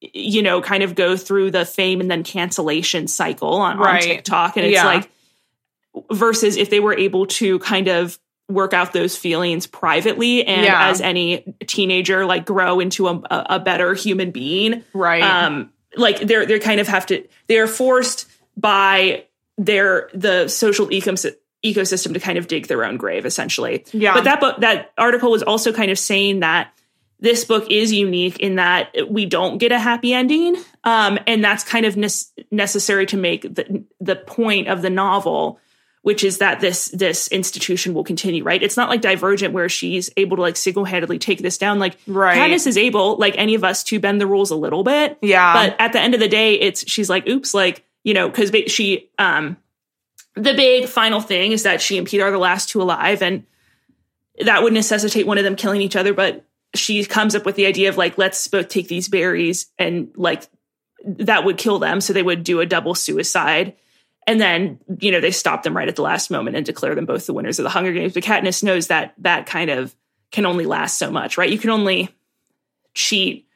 [0.00, 4.56] you know kind of go through the fame and then cancellation cycle on, on TikTok
[4.56, 4.84] and it's Yeah.
[4.84, 5.10] like
[6.12, 10.88] versus if they were able to kind of work out those feelings privately and Yeah.
[10.90, 15.22] as any teenager like grow into a, a better human being Right.
[15.22, 18.26] um like they're they kind of have to they're forced
[18.56, 19.24] by
[19.56, 24.12] their the social ecosystem ecosystem to kind of dig their own grave essentially yeah.
[24.12, 26.70] but that book that article was also kind of saying that
[27.20, 31.64] this book is unique in that we don't get a happy ending um and that's
[31.64, 35.58] kind of nes- necessary to make the the point of the novel
[36.04, 40.10] which is that this this institution will continue right it's not like divergent where she's
[40.16, 42.38] able to like single-handedly take this down like right.
[42.38, 45.18] Katniss is able, like any of us, to bend the rules a little bit.
[45.22, 45.52] yeah.
[45.52, 48.50] But at the end of the day, it's she's like, oops, like you know, because
[48.70, 49.56] she, um,
[50.34, 53.44] the big final thing is that she and Peter are the last two alive, and
[54.40, 56.12] that would necessitate one of them killing each other.
[56.12, 60.10] But she comes up with the idea of like, let's both take these berries, and
[60.16, 60.48] like
[61.04, 63.74] that would kill them, so they would do a double suicide.
[64.26, 67.04] And then, you know, they stop them right at the last moment and declare them
[67.04, 68.14] both the winners of the Hunger Games.
[68.14, 69.94] But Katniss knows that that kind of
[70.32, 71.50] can only last so much, right?
[71.50, 72.08] You can only
[72.94, 73.46] cheat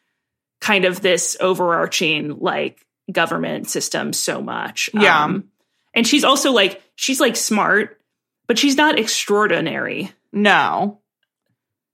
[0.61, 4.91] kind of this overarching like government system so much.
[4.93, 5.25] Yeah.
[5.25, 5.49] Um,
[5.95, 7.99] and she's also like, she's like smart,
[8.47, 10.13] but she's not extraordinary.
[10.33, 11.01] No.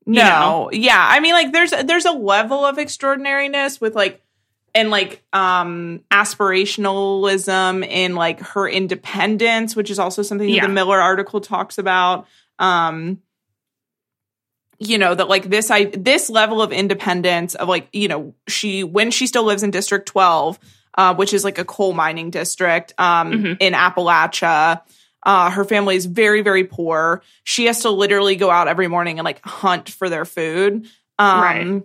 [0.05, 0.23] You No.
[0.23, 0.69] know?
[0.73, 0.99] Yeah.
[0.99, 4.21] I mean like there's there's a level of extraordinariness with like
[4.75, 10.67] and like um aspirationalism in like her independence, which is also something that Yeah.
[10.67, 12.27] the Miller article talks about.
[12.59, 13.21] Um
[14.77, 18.83] you know that like this I this level of independence of like you know she
[18.83, 20.59] when she still lives in District 12
[20.97, 23.57] uh which is like a coal mining district um Mhm.
[23.61, 24.81] in Appalachia
[25.27, 27.23] uh, her family is very, very poor.
[27.43, 30.85] She has to literally go out every morning and like hunt for their food.
[31.17, 31.83] Um, Right.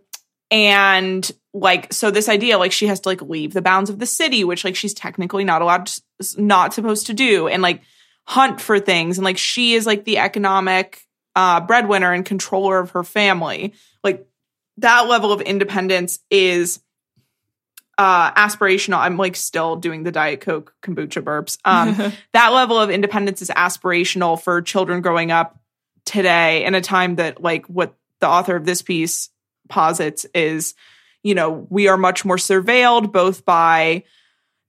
[0.50, 4.06] And like, so this idea, like, she has to like leave the bounds of the
[4.06, 6.02] city, which like she's technically not allowed, to,
[6.36, 7.82] not supposed to do, and like
[8.26, 9.18] hunt for things.
[9.18, 13.74] And like, she is like the economic uh, breadwinner and controller of her family.
[14.04, 14.26] Like,
[14.78, 16.80] that level of independence is
[17.98, 18.96] uh aspirational.
[18.96, 21.58] I'm like still doing the Diet Coke kombucha burps.
[21.66, 25.60] Um that level of independence is aspirational for children growing up
[26.06, 29.28] today in a time that like what the author of this piece
[29.68, 30.74] posits is
[31.22, 34.02] you know we are much more surveilled both by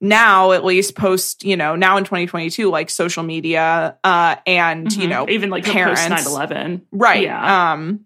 [0.00, 5.06] now at least post you know now in 2022 like social media uh and you
[5.06, 5.10] Mhm.
[5.10, 6.00] know even like parents.
[6.08, 7.72] post 9-11 right Yeah.
[7.72, 8.00] um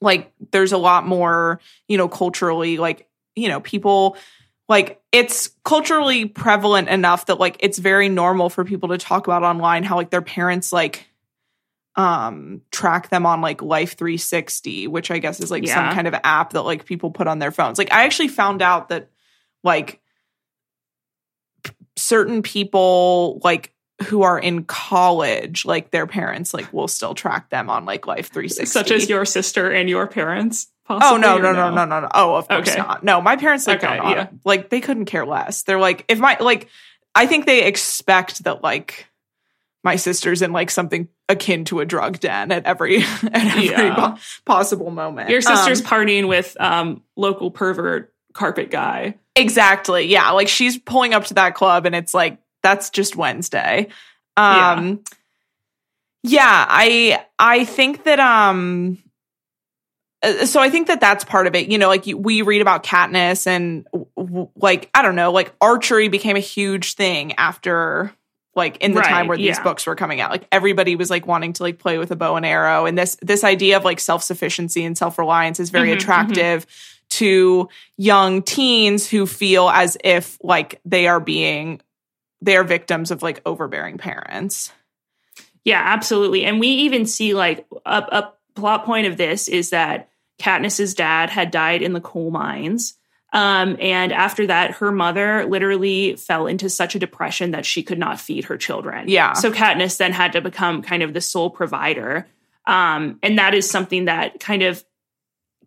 [0.00, 4.16] like there's a lot more you know culturally like you know people
[4.68, 9.42] like it's culturally prevalent enough that like it's very normal for people to talk about
[9.42, 11.06] online how like their parents like
[11.96, 16.14] um track them on like life 360 which i guess is like some kind of
[16.24, 19.08] app that like people put on their phones like i actually found out that
[19.64, 20.00] like
[21.64, 23.72] p- certain people like
[24.08, 28.30] who are in college like their parents like will still track them on like life
[28.30, 31.84] 360 such as your sister and your parents possibly, Oh no or no no no
[31.86, 32.08] no no!
[32.14, 32.78] Oh, of course Okay.
[32.78, 33.02] not.
[33.02, 34.28] No, my parents like Okay, don't yeah.
[34.44, 35.62] like they couldn't care less.
[35.64, 36.68] They're like if my like
[37.14, 39.06] I think they expect that like
[39.82, 43.94] my sister's in like something akin to a drug den at every at every Yeah.
[43.94, 45.28] po- possible moment.
[45.30, 50.30] your sister's Um, partying with um local pervert carpet guy exactly yeah.
[50.30, 53.88] Like she's pulling up to that club and it's like that's just Wednesday.
[54.36, 55.02] Um,
[56.22, 58.98] yeah, I I think that um
[60.22, 61.68] uh, so I think that that's part of it.
[61.68, 65.30] You know, like you, we read about Katniss and w- w- like I don't know,
[65.32, 68.12] like archery became a huge thing after
[68.56, 69.62] like in the Right, time where these yeah.
[69.62, 70.30] books were coming out.
[70.30, 73.16] Like everybody was like wanting to like play with a bow and arrow and this
[73.22, 76.66] this idea of like self-sufficiency and self-reliance is very Mhm, attractive
[77.08, 81.80] to young teens who feel as if like they are being
[82.42, 84.72] they are victims of like overbearing parents.
[85.64, 86.44] Yeah, absolutely.
[86.44, 91.30] And we even see like a, a plot point of this is that Katniss's dad
[91.30, 92.94] had died in the coal mines.
[93.36, 97.98] Um, and after that, her mother literally fell into such a depression that she could
[97.98, 99.08] not feed her children.
[99.08, 99.34] Yeah.
[99.34, 102.26] So Katniss then had to become kind of the sole provider.
[102.66, 104.82] Um, and that is something that kind of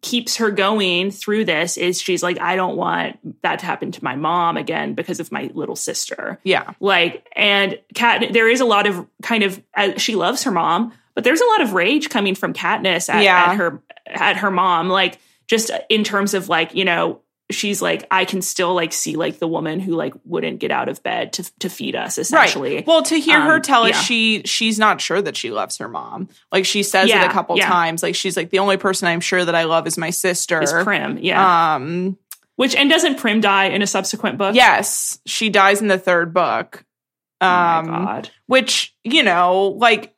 [0.02, 4.04] keeps her going through this is she's like, I don't want that to happen to
[4.04, 6.72] my mom again because of my little sister Yeah.
[6.80, 10.94] like and cat there is a lot of kind of uh, she loves her mom
[11.16, 13.52] but there's a lot of rage coming from Katniss at, Yeah.
[13.52, 17.20] at her at her mom like just in terms of like you know
[17.52, 20.88] she's like I can still like see like the woman who like wouldn't get out
[20.90, 22.88] of bed to to feed us essentially Right.
[22.88, 24.02] Well, to hear her Um, tell it, yeah.
[24.02, 26.30] she she's not sure that she loves her mom.
[26.52, 27.68] Like she says it a couple yeah.
[27.68, 28.04] times.
[28.04, 30.62] Like she's like the only person I'm sure that I love is my sister.
[30.62, 32.18] is Prim yeah Um.
[32.56, 36.34] which and doesn't Prim die in a subsequent book Yes, she dies in the third
[36.34, 36.84] book.
[37.42, 37.88] oh Um.
[37.90, 40.14] my god which you know like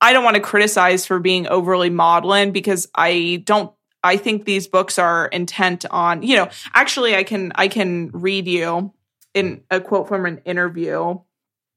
[0.00, 4.66] i don't want to criticize for being overly maudlin because i don't i think these
[4.68, 8.92] books are intent on you know actually i can i can read you
[9.34, 11.18] in a quote from an interview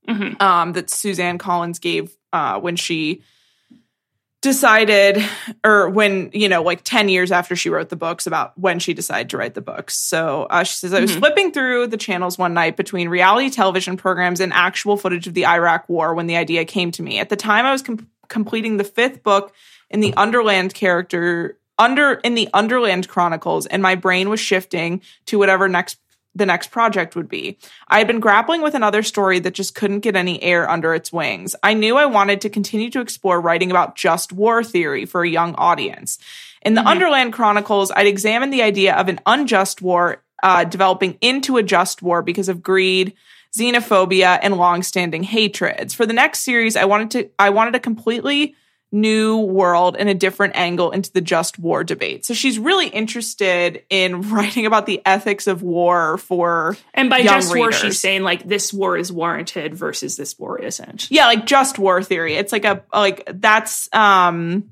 [0.08, 0.40] Mhm.
[0.42, 3.24] um that suzanne collins gave uh when she
[4.42, 5.24] decided
[5.64, 8.94] or when you know like 10 years after she wrote the books about when she
[8.94, 11.20] decided to write the books so uh, she says i was Mhm.
[11.20, 15.48] flipping through the channels one night between reality television programs and actual footage of the
[15.48, 18.78] iraq war when the idea came to me at the time i was com- completing
[18.78, 19.52] the fifth book
[19.90, 25.38] in the underland character under in the underland chronicles and my brain was shifting to
[25.38, 25.98] whatever next
[26.38, 27.58] the next project would be.
[27.88, 31.14] I had been grappling with another story that just couldn't get any air under its
[31.14, 31.56] wings.
[31.64, 35.30] I knew I wanted to continue to explore writing about just war theory for a
[35.30, 36.20] young audience.
[36.62, 41.58] In the Underland Chronicles, I'd examined the idea of an unjust war uh, developing into
[41.58, 43.14] a just war because of greed,
[43.58, 45.94] xenophobia, and long-standing hatreds.
[45.94, 48.56] For the next series, I wanted to I wanted a completely
[48.92, 52.26] new world and a different angle into the just war debate.
[52.26, 57.56] So she's really interested in writing about the ethics of war for and by just
[57.56, 61.78] war she's saying like this war is warranted versus this war isn't yeah, like just
[61.78, 62.36] war theory.
[62.36, 64.72] It's like a like that's um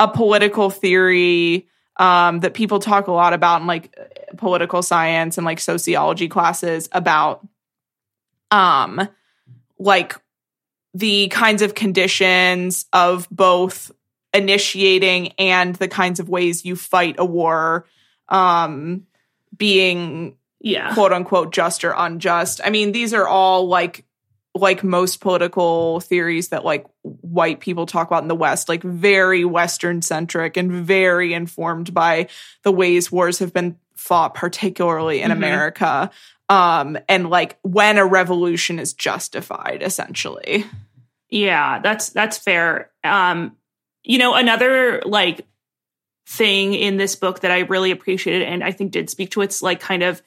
[0.00, 3.94] a political theory um that people talk a lot about in like
[4.36, 7.46] political science and like sociology classes about
[8.50, 9.08] um
[9.78, 10.16] like
[10.98, 13.90] the kinds of conditions of both
[14.34, 17.86] initiating and the kinds of ways you fight a war
[18.28, 19.06] um
[19.56, 22.60] being yeah quote unquote just or unjust.
[22.64, 24.04] I mean, these are all like
[24.54, 29.44] like most political theories that like white people talk about in the West, like very
[29.44, 32.26] Western centric and very informed by
[32.64, 35.36] the ways wars have been fought, particularly in Mhm.
[35.36, 36.10] America.
[36.48, 40.64] Um, and like when a revolution is justified, essentially.
[41.30, 42.90] Yeah, that's that's fair.
[43.04, 43.56] Um,
[44.02, 45.46] you know, another like
[46.26, 49.62] thing in this book that I really appreciated and I think did speak to its
[49.62, 50.22] like kind of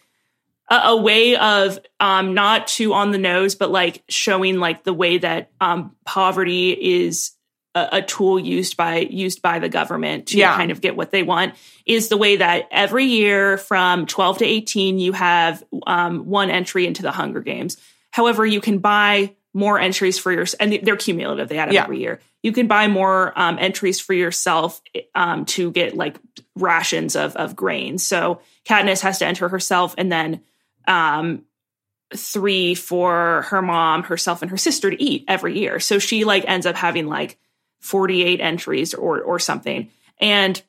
[0.70, 4.94] a, a way of um not too on the nose, but like showing like the
[4.94, 7.32] way that um poverty is
[7.74, 10.56] a, a tool used by used by the government to Yeah.
[10.56, 14.46] kind of get what they want is the way that every year from 12 to
[14.46, 17.78] 18 you have um, one entry into the Hunger Games.
[18.12, 21.50] However, you can buy more entries for your and they're cumulative.
[21.50, 21.84] They add up Yeah.
[21.84, 22.20] every year.
[22.44, 24.82] You can buy more um, entries for yourself
[25.14, 26.18] um, to get like
[26.56, 27.98] rations of of grain.
[27.98, 30.42] So Katniss has to enter herself, and then
[30.88, 31.44] um,
[32.16, 35.80] three for her mom, herself, and her sister to eat every year.
[35.80, 37.38] So she like ends up having like
[37.82, 39.90] 48 entries or or something.
[40.20, 40.62] And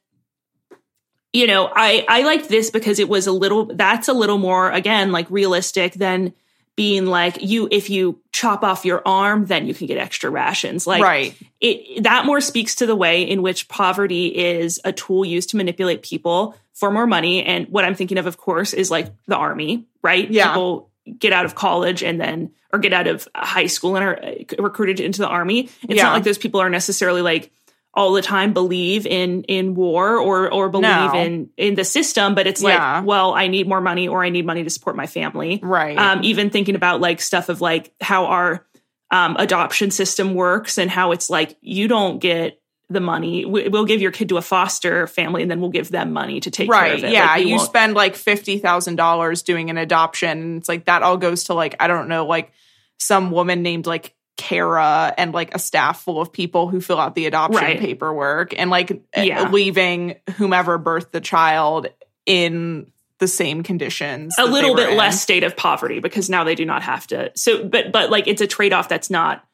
[1.32, 4.70] you know, I I liked this because it was a little that's a little more
[4.70, 6.34] again like realistic than
[6.76, 10.86] being like you if you chop off your arm then you can get extra rations.
[10.86, 11.36] Like right.
[11.60, 15.56] it that more speaks to the way in which poverty is a tool used to
[15.56, 19.36] manipulate people for more money and what i'm thinking of of course is like the
[19.36, 20.48] army right Yeah.
[20.48, 24.18] people get out of college and then or get out of high school and are
[24.24, 26.04] uh, recruited into the army it's Yeah.
[26.04, 27.52] not like those people are necessarily like
[27.94, 31.12] all the time believe in in war or or believe No.
[31.14, 32.98] in in the system but it's Yeah.
[32.98, 35.98] like well i need more money or i need money to support my family Right.
[35.98, 38.66] um, even thinking about like stuff of like how our
[39.10, 43.44] um, adoption system works and how it's like you don't get the money.
[43.46, 46.40] We, we'll give your kid to a foster family and then we'll give them money
[46.40, 47.10] to take care of it.
[47.10, 47.26] Yeah.
[47.26, 51.02] Like, you won't- spend like fifty thousand dollars doing an adoption, and it's like that
[51.02, 52.52] all goes to like I don't know, like
[52.98, 57.14] some woman named like Kara and like a staff full of people who fill out
[57.14, 57.78] the adoption Right.
[57.78, 59.42] paperwork and like Yeah.
[59.44, 61.86] uh, leaving whomever birthed the child
[62.26, 64.34] in the same conditions.
[64.38, 64.96] a little bit in.
[64.96, 67.30] less state of poverty because now they do not have to.
[67.36, 69.44] So, but but like it's a trade off that's not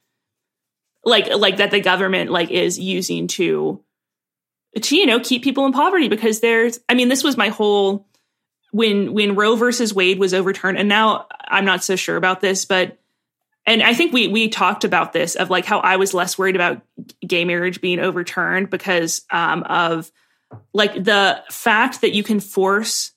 [1.04, 3.82] like like that the government like is using to
[4.80, 8.06] to you know keep people in poverty because there's I mean this was my whole
[8.72, 12.64] when when Roe versus Wade was overturned and now I'm not so sure about this
[12.64, 12.97] but
[13.68, 16.56] and I think we we talked about this of like how I was less worried
[16.56, 16.80] about
[17.26, 20.10] gay marriage being overturned because um, of
[20.72, 23.12] like the fact that you can force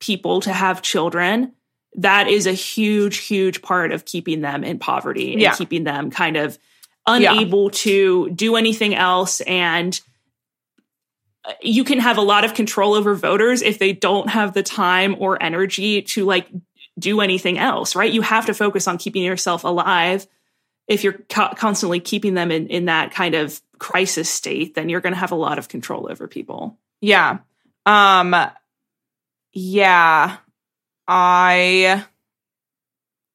[0.00, 1.52] people to have children
[1.96, 5.54] that is a huge huge part of keeping them in poverty and Yeah.
[5.54, 6.58] keeping them kind of
[7.06, 9.98] unable to do anything else and
[11.44, 14.62] uh, you can have a lot of control over voters if they don't have the
[14.62, 16.48] time or energy to like
[16.98, 20.26] do anything else right you have to focus on keeping yourself alive
[20.86, 25.00] if you're co- constantly keeping them in in that kind of crisis state then you're
[25.00, 27.38] going to have a lot of control over people Yeah.
[27.86, 28.34] Um
[29.52, 30.38] yeah.
[31.06, 32.04] I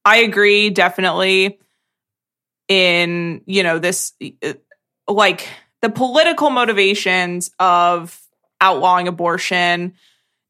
[0.05, 1.60] I agree definitely
[2.68, 4.14] in, you know, this
[5.07, 5.47] like
[5.82, 8.20] the political motivations of
[8.62, 9.93] outlawing abortion.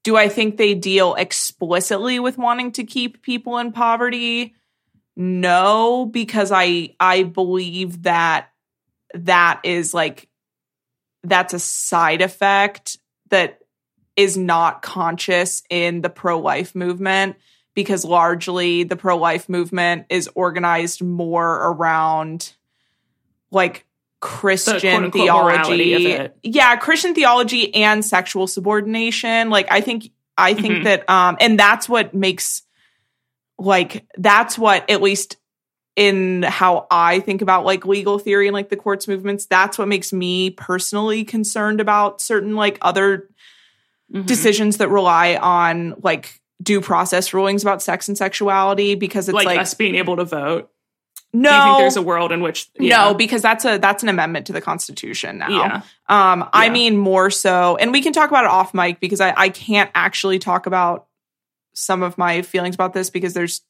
[0.04, 4.56] Do I think they deal explicitly with wanting to keep people in poverty?
[5.16, 8.50] No, because I I believe that
[9.14, 10.30] that is like
[11.24, 12.98] that's a side effect
[13.30, 13.60] that
[14.16, 17.36] is not conscious in the pro life movement
[17.74, 22.54] because largely the pro life movement is organized more around
[23.52, 23.86] like
[24.22, 26.30] Christian of theology.
[26.44, 29.50] Yeah, Christian theology and sexual subordination.
[29.50, 30.84] Like I think I think Mhm.
[30.86, 32.64] that um and that's what makes
[33.58, 35.38] like that's what at least
[35.96, 39.88] in how I think about like legal theory and like the courts movements, that's what
[39.88, 43.30] makes me personally concerned about certain like other
[44.14, 44.26] Mhm.
[44.26, 49.46] decisions that rely on like due process rulings about sex and sexuality because it's like,
[49.46, 50.70] like, us being able to vote
[51.34, 54.10] no do you think there's a world in which no because that's a that's an
[54.10, 55.50] amendment to the constitution now.
[55.50, 55.82] Yeah.
[56.08, 56.72] Um i Yeah.
[56.72, 59.92] mean more so and we can talk about it off mic because i i can't
[59.94, 61.06] actually talk about
[61.74, 63.62] some of my feelings about this because there's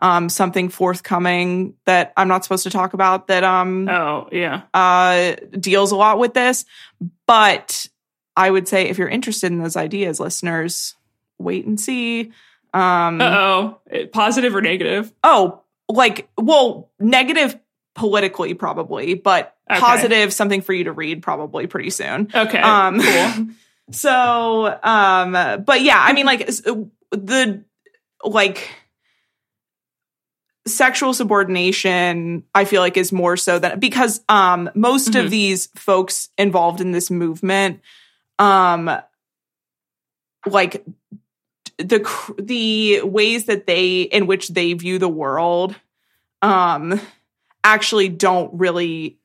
[0.00, 4.62] um something forthcoming that i'm not supposed to talk about that um oh yeah.
[4.74, 6.64] uh deals a lot with this.
[7.26, 7.86] But
[8.36, 10.94] i would say if you're interested in those ideas listeners
[11.38, 12.32] wait and see.
[12.74, 13.80] Um uh-oh.
[14.12, 15.12] Positive or negative?
[15.24, 15.61] Oh
[15.92, 17.58] like well negative
[17.94, 19.80] politically probably but Okay.
[19.80, 23.46] positive something for you to read probably pretty soon okay um cool
[23.90, 25.32] so um
[25.64, 26.46] but yeah i mean like
[27.12, 27.64] the
[28.24, 28.68] like
[30.66, 35.24] sexual subordination i feel like is more so than because um most Mhm.
[35.24, 37.80] of these folks involved in this movement
[38.38, 38.90] um
[40.46, 40.84] like
[41.82, 45.74] the the ways that they in which they view the world
[46.42, 47.00] um
[47.64, 49.18] actually don't really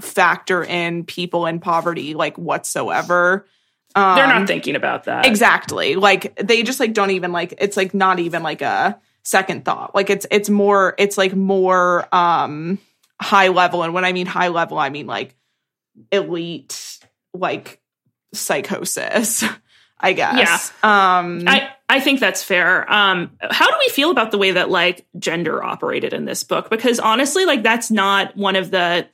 [0.00, 3.46] factor in people in poverty like whatsoever.
[3.94, 5.26] Um, They're not thinking about that.
[5.26, 5.96] exactly.
[5.96, 9.94] Like they just like don't even like it's like not even like a second thought.
[9.94, 12.78] Like it's it's more it's like more um
[13.20, 13.82] high level.
[13.82, 15.34] And when i mean high level i mean like
[16.12, 16.98] elite
[17.34, 17.80] like
[18.34, 19.44] psychosis
[19.98, 20.72] i guess.
[20.82, 21.18] Yeah.
[21.18, 22.90] Um I, I think that's fair.
[22.92, 26.68] Um, how do we feel about the way that like gender operated in this book?
[26.68, 29.06] Because honestly, like that's not one of the.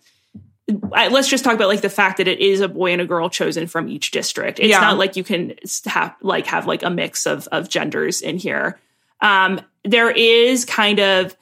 [0.93, 3.07] I, let's just talk about like the fact that it is a boy and a
[3.07, 4.59] girl chosen from each district.
[4.59, 4.81] It's Yeah.
[4.81, 5.55] not like you can
[5.85, 8.81] have like have like a mix of of genders in here.
[9.21, 11.37] Um, there is kind of,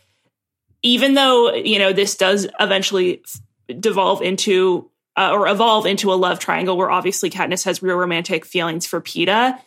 [0.83, 6.17] even though you know this does eventually f- devolve into uh, or evolve into a
[6.17, 9.59] love triangle where obviously Katniss has real romantic feelings for Peeta.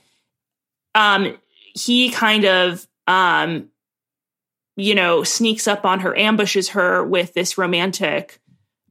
[0.94, 1.38] Um,
[1.76, 3.70] he kind of um
[4.78, 8.40] you know sneaks up on her ambushes her with this romantic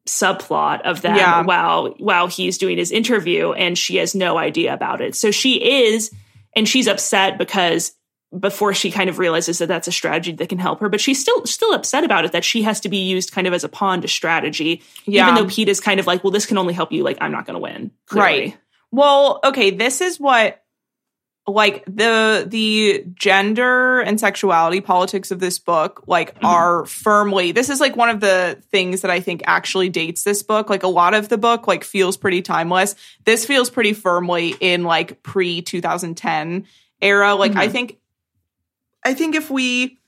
[0.07, 1.43] subplot of them Yeah.
[1.43, 5.85] while while he's doing his interview and she has no idea about it so she
[5.87, 6.11] is
[6.55, 7.93] and she's upset because
[8.39, 11.21] before she kind of realizes that that's a strategy that can help her but she's
[11.21, 13.69] still still upset about it that she has to be used kind of as a
[13.69, 15.23] pawn to strategy Yeah.
[15.23, 17.33] even though peeta is kind of like well this can only help you like i'm
[17.33, 18.29] not going to win clearly.
[18.41, 18.59] Right.
[18.91, 20.63] Well, okay, this is what
[21.47, 26.49] like the the gender and sexuality politics of this book like Mhm.
[26.49, 30.43] are firmly this is like one of the things that I think actually dates this
[30.43, 30.71] book.
[30.71, 32.95] Like a lot of the book like feels pretty timeless.
[33.27, 36.67] This feels pretty firmly in like pre 2010
[37.03, 37.35] era.
[37.35, 37.73] Like I Mhm.
[37.73, 37.99] think
[39.05, 39.99] I think if we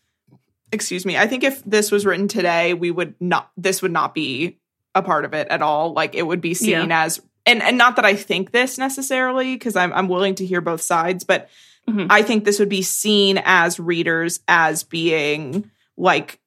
[0.72, 4.14] excuse me, I think if this was written today, we would not this would not
[4.14, 4.56] be
[4.94, 5.92] a part of it at all.
[5.92, 9.76] Like it would be seen as and and not that I think this necessarily because
[9.76, 11.48] I'm I'm willing to hear both sides, but
[11.88, 12.08] Mhm.
[12.10, 16.40] I think this would be seen as readers as being like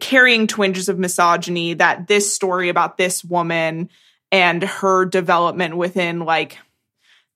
[0.00, 3.88] carrying twinges of misogyny that this story about this woman
[4.30, 6.58] and her development within like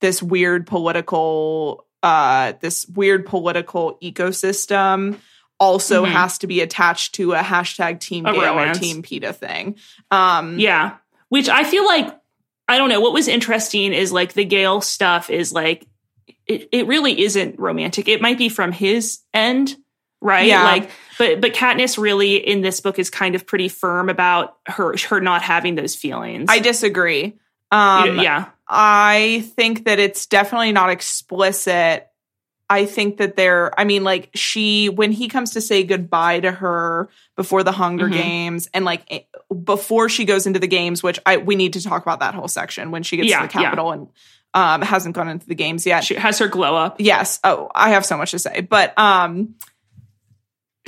[0.00, 5.18] this weird political uh this weird political ecosystem
[5.58, 6.12] also Mhm.
[6.12, 9.76] has to be attached to a hashtag team A Gale or team Peeta thing.
[10.10, 10.96] Um Yeah.
[11.30, 12.14] Which I feel like
[12.70, 13.00] I don't know.
[13.00, 15.88] What was interesting is like the Gale stuff is like
[16.46, 18.06] it, it really isn't romantic.
[18.06, 19.76] It might be from his end,
[20.20, 20.46] right?
[20.46, 20.62] Yeah.
[20.62, 24.94] Like but but Katniss really in this book is kind of pretty firm about her
[25.08, 26.46] her not having those feelings.
[26.48, 27.38] I disagree.
[27.72, 28.50] Um yeah.
[28.68, 32.06] I think that it's definitely not explicit.
[32.70, 36.52] I think that they're, I mean, like she, when he comes to say goodbye to
[36.52, 38.12] her before the Hunger Mhm.
[38.12, 39.26] Games and like
[39.64, 42.46] before she goes into the games, which I, we need to talk about that whole
[42.48, 44.08] section when she gets Yeah, to the Capitol and
[44.54, 46.04] um, hasn't gone into the games yet.
[46.04, 46.96] She has her glow up.
[47.00, 47.40] yes.
[47.44, 49.56] Oh, I have so much to say, but, um,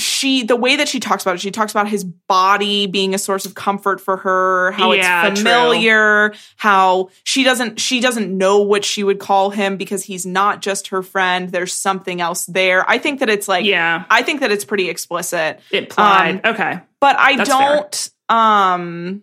[0.02, 3.18] she the way that she talks about it she talks about his body being a
[3.18, 5.50] source of comfort for her how Yeah, it's true.
[5.50, 10.60] familiar how she doesn't she doesn't know what she would call him because he's not
[10.62, 14.04] just her friend there's something else there i think that it's like yeah.
[14.10, 16.44] i think that it's pretty explicit Implied.
[16.44, 16.80] okay.
[17.00, 19.22] but i That's don't um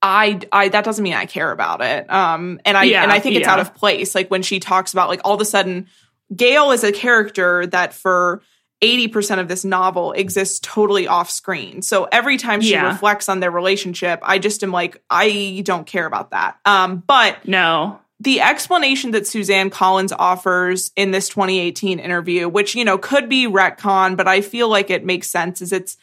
[0.00, 2.08] I I that doesn't mean I care about it.
[2.08, 3.52] Um and I Yeah, and I think it's yeah.
[3.54, 5.88] out of place like when she talks about like all of a sudden
[6.34, 8.42] Gale is a character that for
[8.80, 11.82] 80% of this novel exists totally off screen.
[11.82, 12.86] So every time she Yeah.
[12.88, 16.56] reflects on their relationship, I just am like I don't care about that.
[16.64, 17.98] Um but No.
[18.20, 23.46] the explanation that Suzanne Collins offers in this 2018 interview, which you know could be
[23.46, 25.96] retcon, but I feel like it makes sense, is it's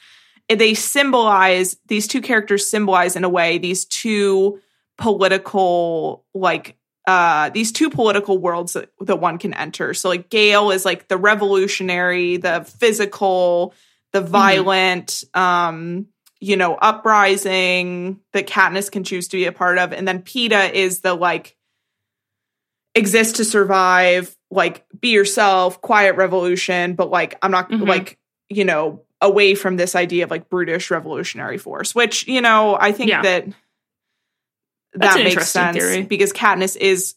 [0.50, 4.60] they symbolize these two characters symbolize in a way these two
[4.98, 6.76] political like
[7.08, 9.94] uh these two political worlds that, that one can enter.
[9.94, 13.74] So like Gale is like the revolutionary, the physical,
[14.12, 16.08] the violent, um,
[16.40, 20.72] you know, uprising that Katniss can choose to be a part of, and then Peeta
[20.72, 21.56] is the like
[22.94, 27.88] exist to survive, like be yourself, quiet revolution, but like I'm not Mhm.
[27.88, 28.18] like,
[28.50, 32.92] you know, away from this idea of like brutish revolutionary force, which, you know, I
[32.92, 33.22] think Yeah.
[33.24, 33.48] that
[34.96, 36.04] That's that makes sense theory.
[36.04, 37.16] because Katniss is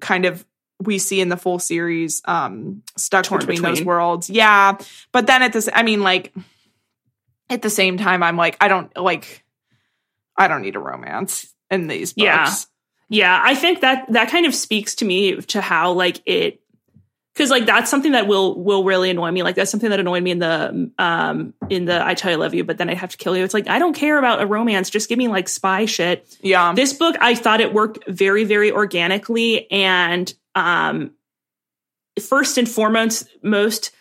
[0.00, 0.44] kind of
[0.80, 4.30] we see in the full series um stuck Torn between, those worlds.
[4.30, 4.78] Yeah.
[5.12, 6.32] But then at this I mean like
[7.50, 9.44] at the same time I'm like I don't like
[10.36, 12.24] I don't need a romance in these books.
[12.24, 12.54] Yeah.
[13.10, 16.60] Yeah, I think that that kind of speaks to me to how like it
[17.38, 19.44] because like that's something that will will really annoy me.
[19.44, 22.40] Like that's something that annoyed me in the um in the I tell you I
[22.40, 23.44] love you, but then I have to kill you.
[23.44, 24.90] It's like I don't care about a romance.
[24.90, 26.36] Just give me like spy shit.
[26.40, 26.72] Yeah.
[26.74, 31.12] This book, I thought it worked very very organically and um
[32.20, 33.92] first and foremost most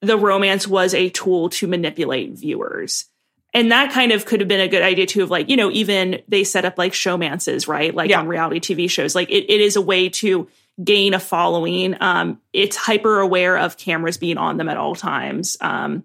[0.00, 3.06] the romance was a tool to manipulate viewers
[3.52, 5.70] and that kind of could have been a good idea too of like you know
[5.72, 8.20] even they set up like showmances right like Yeah.
[8.20, 10.46] on reality tv shows like it, it is a way to
[10.82, 15.56] gain a following um it's hyper aware of cameras being on them at all times
[15.60, 16.02] um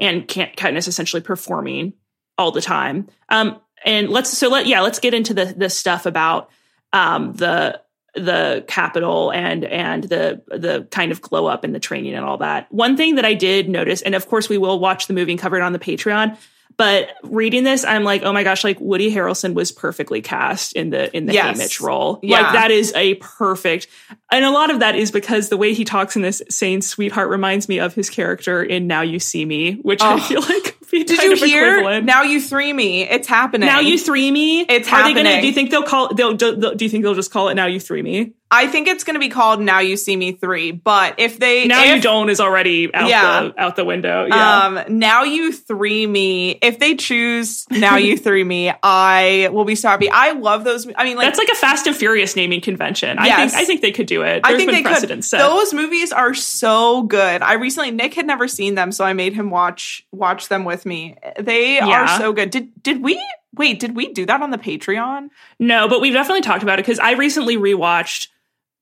[0.00, 1.92] and Katniss essentially performing
[2.36, 6.04] all the time um and let's so let yeah let's get into the the stuff
[6.04, 6.50] about
[6.92, 7.80] um the
[8.14, 12.38] the Capitol and and the the kind of glow up and the training and all
[12.38, 12.70] that.
[12.72, 15.40] One thing that I did notice, and of course we will watch the movie and
[15.40, 16.36] cover it on the Patreon.
[16.78, 20.90] But reading this, I'm like, oh my gosh, like Woody Harrelson was perfectly cast in
[20.90, 21.58] the in the Yes.
[21.58, 22.20] Haymitch role.
[22.22, 22.40] Yeah.
[22.42, 23.88] Like that is a perfect,
[24.30, 27.30] and a lot of that is because the way he talks in this saying "sweetheart"
[27.30, 30.18] reminds me of his character in Now You See Me, which I Oh.
[30.18, 32.00] feel like Did you hear?
[32.00, 33.02] Now you three me.
[33.08, 33.66] It's happening.
[33.66, 34.60] Now you three me.
[34.62, 35.40] It's Are they gonna?
[35.40, 36.14] Do you think they'll call?
[36.14, 36.34] They'll.
[36.34, 37.66] Do, do you think they'll just call it now?
[37.66, 38.32] You three me.
[38.50, 40.72] I think it's going to be called Now You See Me Three.
[40.72, 43.42] But if they Now if, you don't is already out Yeah.
[43.42, 44.24] the out the window.
[44.26, 44.58] Yeah.
[44.64, 46.52] Um, now you three me.
[46.62, 50.08] If they choose now you three me, I will be so happy.
[50.08, 50.86] I love those.
[50.96, 53.18] I mean, like That's like a Fast and Furious naming convention.
[53.18, 54.40] I think I think they could do it.
[54.44, 55.24] I think been they precedent could.
[55.26, 55.38] set.
[55.40, 57.42] Those movies are so good.
[57.42, 60.77] I recently Nick had never seen them, so I made him watch watch them with
[60.86, 61.16] me.
[61.38, 61.86] They Yeah.
[61.86, 62.50] are so good.
[62.50, 63.22] Did did we
[63.54, 63.80] wait?
[63.80, 65.28] Did we do that on the Patreon?
[65.58, 68.28] No, but we've definitely talked about it because I recently rewatched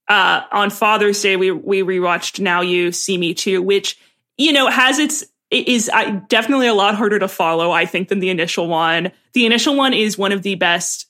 [0.09, 3.99] uh on Father's Day we we rewatched Now You See Me Too, which
[4.36, 8.09] you know has its it is I, definitely a lot harder to follow, I think,
[8.09, 9.12] than the initial one.
[9.32, 11.07] The initial one is one of the best.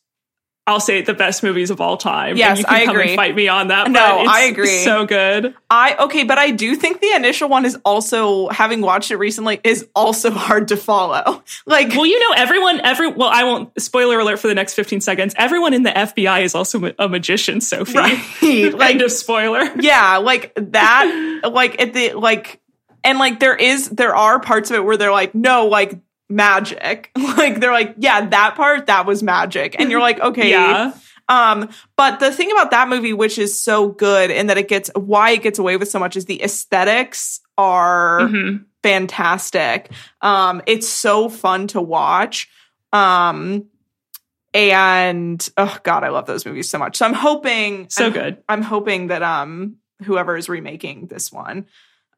[0.68, 2.36] I'll say it, the best movies of all time.
[2.36, 3.08] Yes, and you can I come agree.
[3.10, 3.88] and fight me on that.
[3.88, 4.78] No, but it's I agree.
[4.78, 5.54] So good.
[5.70, 9.60] I okay, but I do think the initial one is also having watched it recently
[9.62, 11.42] is also hard to follow.
[11.66, 15.00] Like Well, you know, everyone, every well, I won't spoiler alert for the next 15
[15.00, 15.34] seconds.
[15.38, 17.96] Everyone in the FBI is also a magician, Sophie.
[17.98, 19.62] right, like Kind of spoiler.
[19.80, 22.60] yeah, like that, like at the like,
[23.04, 25.98] and like there is there are parts of it where they're like, no, like
[26.28, 30.92] magic, like they're like, yeah, that part that was magic, and you're like, okay, Yeah.
[31.28, 34.90] Um, but the thing about that movie, which is so good, and that it gets
[34.94, 38.64] why it gets away with so much, is the aesthetics are Mhm.
[38.84, 39.90] fantastic.
[40.20, 42.48] Um, it's so fun to watch.
[42.92, 43.64] Um,
[44.54, 46.96] and oh god, I love those movies so much.
[46.96, 48.38] So I'm hoping So I'm- good.
[48.48, 51.66] I'm hoping that um whoever is remaking this one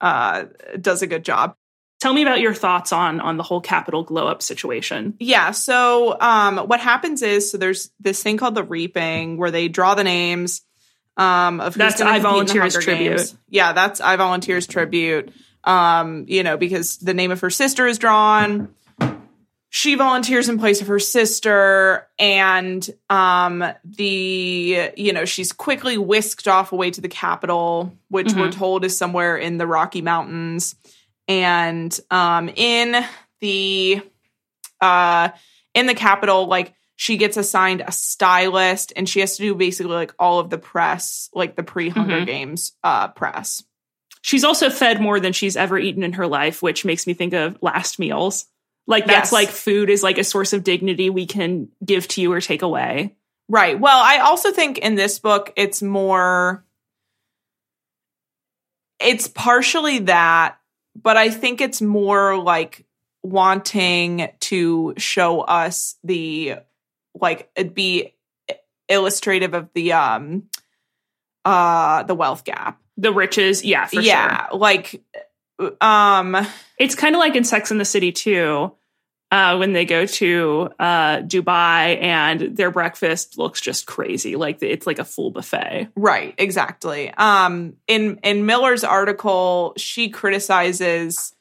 [0.00, 0.44] uh
[0.80, 1.56] does a good job.
[2.00, 5.14] Tell me about your thoughts on on the whole Capitol glow up situation.
[5.18, 5.50] Yeah.
[5.50, 9.94] So um what happens is so there's this thing called the reaping where they draw
[9.94, 10.62] the names
[11.16, 13.16] um of who's That's I Volunteer's tribute.
[13.16, 13.36] Games.
[13.48, 15.32] Yeah, that's I Volunteer's tribute.
[15.64, 18.72] Um, you know, because the name of her sister is drawn.
[19.70, 26.48] She volunteers in place of her sister, and um, the you know she's quickly whisked
[26.48, 30.74] off away to the Capitol, which we're told is somewhere in the Rocky Mountains.
[31.28, 33.04] And um, in
[33.40, 34.00] the
[34.80, 35.28] uh,
[35.74, 39.92] in the Capitol, like she gets assigned a stylist, and she has to do basically
[39.94, 42.26] like all of the press, like the pre Hunger Mhm.
[42.26, 43.62] Games uh, press.
[44.22, 47.34] She's also fed more than she's ever eaten in her life, which makes me think
[47.34, 48.46] of last meals.
[48.86, 49.32] Like that's Yes.
[49.32, 52.62] like food is like a source of dignity we can give to you or take
[52.62, 53.16] away.
[53.48, 53.78] Right.
[53.78, 56.64] Well, I also think in this book, it's more,
[58.98, 60.57] it's partially that,
[61.02, 62.86] but I think it's more like
[63.22, 66.56] wanting to show us the,
[67.14, 68.14] like, it'd be
[68.88, 70.44] illustrative of the, um,
[71.44, 72.80] uh, the wealth gap.
[72.96, 74.02] The riches, yeah, for sure.
[74.02, 74.48] yeah.
[74.52, 75.02] Like,
[75.80, 76.36] um,
[76.78, 78.72] It's kind of like in Sex in the City too,
[79.30, 84.36] uh, when they go to uh, Dubai and their breakfast looks just crazy.
[84.36, 85.88] Like it's like a full buffet.
[85.94, 87.12] Right, exactly.
[87.16, 91.34] Um in in Miller's article, she criticizes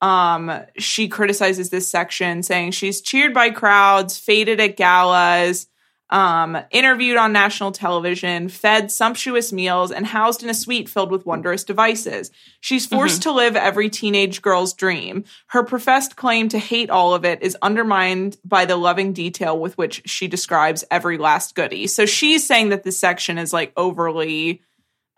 [0.00, 5.68] um she criticizes this section saying she's cheered by crowds, faded at galas,
[6.12, 11.24] um interviewed on national television, fed sumptuous meals and housed in a suite filled with
[11.26, 12.30] wondrous devices.
[12.60, 15.24] She's forced to live every teenage girl's dream.
[15.46, 19.76] Her professed claim to hate all of it is undermined by the loving detail with
[19.78, 21.86] which she describes every last goodie.
[21.86, 24.62] So she's saying that this section is like overly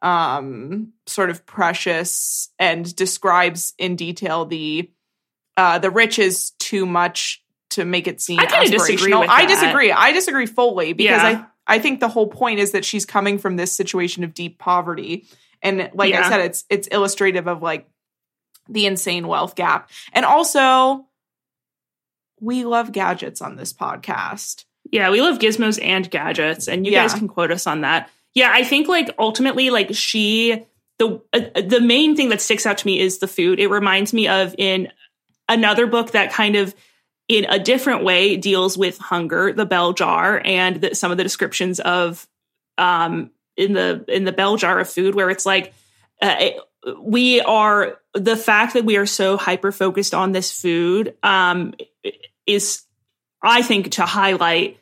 [0.01, 4.91] um sort of precious and describes in detail the
[5.57, 7.44] uh the riches too much
[7.75, 9.21] to make it seem I kinda disagree aspirational.
[9.21, 9.93] with I disagree.
[9.93, 11.45] I disagree fully because Yeah.
[11.67, 14.59] I I think the whole point is that she's coming from this situation of deep
[14.59, 15.27] poverty
[15.63, 17.89] and like I said it's it's illustrative of like
[18.69, 19.91] the insane wealth gap.
[20.13, 21.07] And also
[22.41, 24.65] we love gadgets on this podcast.
[24.91, 27.03] Yeah, we love gizmos and gadgets, and you Yeah.
[27.05, 28.11] guys can quote us on that.
[28.35, 30.65] Yeah, I think like ultimately, like she,
[30.99, 33.61] the uh, the main thing that sticks out to me is the food.
[33.61, 34.89] It reminds me of in
[35.49, 36.75] another book that kind of
[37.29, 41.23] in a different way deals with hunger, the bell jar, and the, some of the
[41.23, 42.27] descriptions of
[42.77, 45.73] um, in the in the bell jar of food, where it's like
[46.21, 46.57] uh, it,
[46.99, 51.75] we are the fact that we are so hyper focused on this food um,
[52.47, 52.83] is,
[53.43, 54.79] I think, to highlight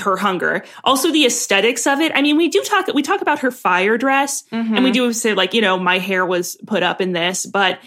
[0.00, 0.64] her hunger.
[0.82, 2.12] Also, the aesthetics of it.
[2.14, 5.34] I mean, we do talk we talk about her fire dress, and we do say
[5.34, 7.78] like you know my hair was put up in this, but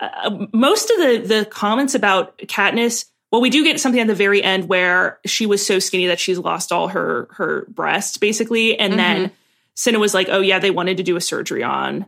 [0.00, 3.06] uh, most of the the comments about Katniss.
[3.34, 6.20] Well, we do get something at the very end where she was so skinny that
[6.20, 9.32] she's lost all her her breasts, basically, and then
[9.74, 12.06] Cinna was like, "Oh yeah, they wanted to do a surgery on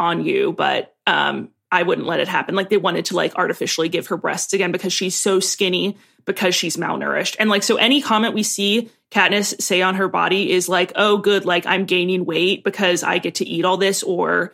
[0.00, 2.56] on you, but um, I wouldn't let it happen.
[2.56, 6.56] Like they wanted to like artificially give her breasts again because she's so skinny because
[6.56, 7.36] she's malnourished.
[7.38, 11.18] And like so any comment we see Katniss say on her body is like, "Oh
[11.18, 14.52] good, like I'm gaining weight because I get to eat all this," or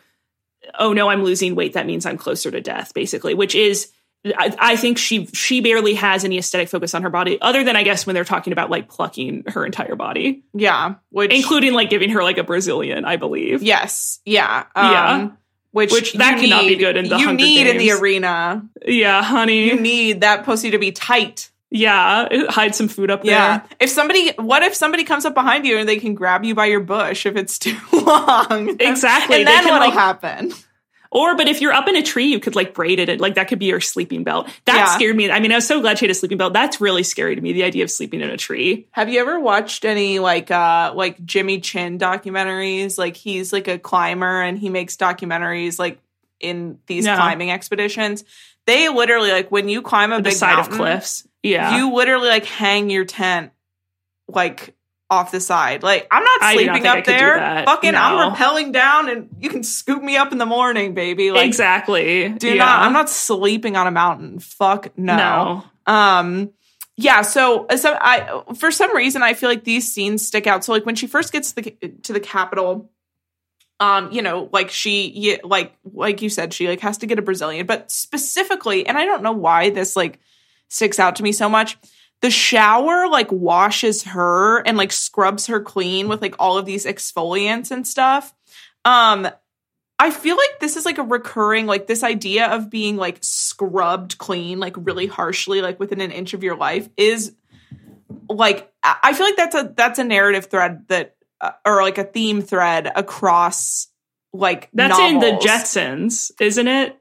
[0.77, 1.73] "Oh no, I'm losing weight.
[1.73, 3.91] That means I'm closer to death." Basically, which is.
[4.23, 7.75] I, I think she she barely has any aesthetic focus on her body, other than
[7.75, 11.89] I guess when they're talking about like plucking her entire body, Yeah, which including like
[11.89, 13.63] giving her like a Brazilian, I believe.
[13.63, 15.29] yes, yeah, um, Yeah.
[15.73, 18.67] Which, Which that you cannot be good in the you Hunger need in the arena.
[18.85, 19.69] Yeah, honey.
[19.69, 21.49] You need that pussy to be tight.
[21.69, 23.31] Yeah, hide some food up there.
[23.31, 23.61] Yeah.
[23.79, 26.65] If somebody, what if somebody comes up behind you and they can grab you by
[26.65, 28.75] your bush if it's too long?
[28.81, 29.37] Exactly.
[29.37, 30.51] And then what'll like- happen?
[31.13, 33.19] Or, but if you're up in a tree, you could like braid it.
[33.19, 34.47] Like that could be your sleeping belt.
[34.65, 34.85] That Yeah.
[34.95, 35.29] scared me.
[35.29, 36.53] I mean, I was so glad she had a sleeping belt.
[36.53, 37.51] That's really scary to me.
[37.51, 38.87] The idea of sleeping in a tree.
[38.91, 42.97] Have you ever watched any like uh like Jimmy Chin documentaries?
[42.97, 45.99] Like he's like a climber and he makes documentaries like
[46.39, 47.15] in these No.
[47.15, 48.23] climbing expeditions.
[48.65, 51.27] They literally like when you climb a The big side of cliffs.
[51.43, 51.75] Yeah.
[51.77, 53.51] you literally like hang your tent
[54.29, 54.75] like
[55.11, 55.83] off the side.
[55.83, 57.65] Like I'm not sleeping up there.
[57.65, 57.99] Fucking No.
[57.99, 61.31] I'm rappelling down and you can scoop me up in the morning, baby.
[61.31, 62.29] Like exactly.
[62.29, 62.55] do Yeah.
[62.55, 64.39] not I'm not sleeping on a mountain.
[64.39, 65.17] Fuck no.
[65.85, 65.93] No.
[65.93, 66.51] Um
[66.95, 70.63] yeah, so uh, so I for some reason I feel like these scenes stick out.
[70.63, 71.71] So like when she first gets to the
[72.03, 72.89] to the Capitol
[73.81, 77.21] um you know like she like like you said she like has to get a
[77.21, 80.19] Brazilian, but specifically and I don't know why this like
[80.69, 81.77] sticks out to me so much.
[82.21, 86.85] The shower like washes her and like scrubs her clean with like all of these
[86.85, 88.33] exfoliants and stuff.
[88.85, 89.27] Um
[89.99, 94.17] I feel like this is like a recurring like this idea of being like scrubbed
[94.17, 97.35] clean like really harshly like within an inch of your life is
[98.29, 102.03] like I feel like that's a that's a narrative thread that uh, or like a
[102.03, 103.87] theme thread across
[104.33, 105.39] like That's in the.
[105.43, 106.97] Jetsons, isn't it?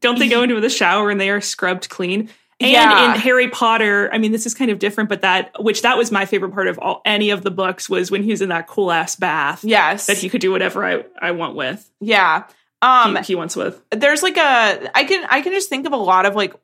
[0.00, 2.28] Don't they go into the shower and they are scrubbed clean?
[2.58, 3.12] And Yeah.
[3.14, 6.10] in Harry Potter, I mean, this is kind of different, but that which that was
[6.10, 8.66] my favorite part of all any of the books was when he was in that
[8.66, 10.06] cool ass bath Yes.
[10.06, 11.90] that he could do whatever I, I want with.
[12.00, 12.44] yeah.
[12.82, 13.82] Um he, he wants with.
[13.90, 16.54] there's like a I can I can just think of a lot of like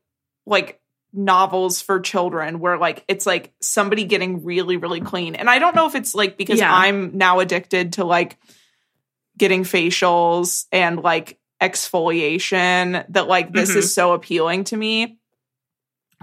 [0.47, 0.78] like
[1.12, 5.34] novels for children where like it's like somebody getting really really clean.
[5.34, 6.74] And I don't know if it's like because Yeah.
[6.74, 8.38] I'm now addicted to like
[9.36, 13.76] getting facials and like exfoliation that like this Mhm.
[13.76, 15.18] is so appealing to me.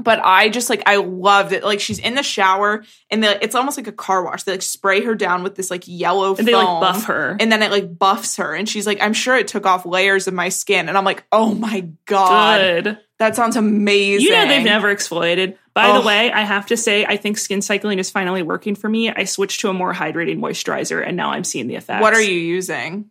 [0.02, 1.64] But I just like I loved it.
[1.64, 4.44] Like she's in the shower and the, it's almost like a car wash.
[4.44, 7.36] They like spray her down with this like yellow And they like buff her.
[7.40, 10.28] and then it like buffs her and she's like i'm sure it took off layers
[10.28, 12.98] of my skin and i'm like oh my god Good.
[13.20, 15.58] that sounds amazing You know they've never exfoliated.
[15.74, 16.02] By Oh.
[16.02, 19.10] the way, I have to say, I think skin cycling is finally working for me.
[19.12, 22.02] I switched to a more hydrating moisturizer, and now I'm seeing the effects.
[22.02, 23.10] what are you using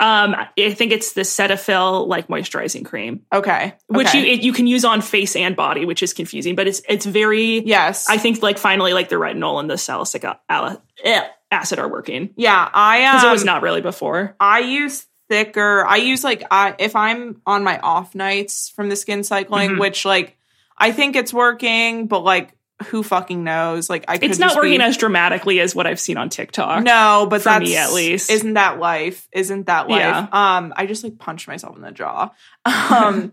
[0.00, 4.20] Um, I think it's the Cetaphil like moisturizing cream, okay which okay.
[4.20, 7.04] you it, you can use on face and body, which is confusing, but it's it's
[7.06, 7.60] very.
[7.60, 10.24] yes I think like finally like the retinol and the salicylic
[11.04, 14.34] eh, acid are working yeah i because um, it was not really before.
[14.40, 18.96] i use thicker i use like i if i'm on my off nights from the
[18.96, 19.78] skin cycling Mhm.
[19.78, 20.36] which like
[20.78, 24.84] i think it's working but like who fucking knows like i It's not working be,
[24.84, 26.82] as dramatically as what I've seen on TikTok.
[26.82, 28.30] No, but For that's me, at least.
[28.30, 29.28] Isn't that life?
[29.32, 30.00] Isn't that life?
[30.00, 30.28] Yeah.
[30.32, 32.30] Um, I just like punched myself in the jaw.
[32.66, 33.32] Um,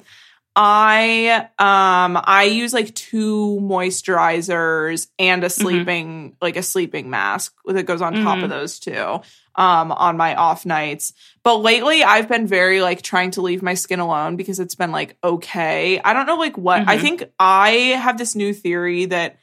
[0.55, 5.45] I um I use like two moisturizers and Mm-hmm.
[5.45, 8.43] a sleeping like a sleeping mask that goes on top Mhm.
[8.45, 9.21] of those two
[9.59, 11.13] um on my off nights.
[11.43, 14.91] But lately I've been very like trying to leave my skin alone because it's been
[14.91, 15.99] like okay.
[15.99, 17.01] I don't know like what I Mhm.
[17.01, 17.69] think I
[18.01, 19.37] have this new theory that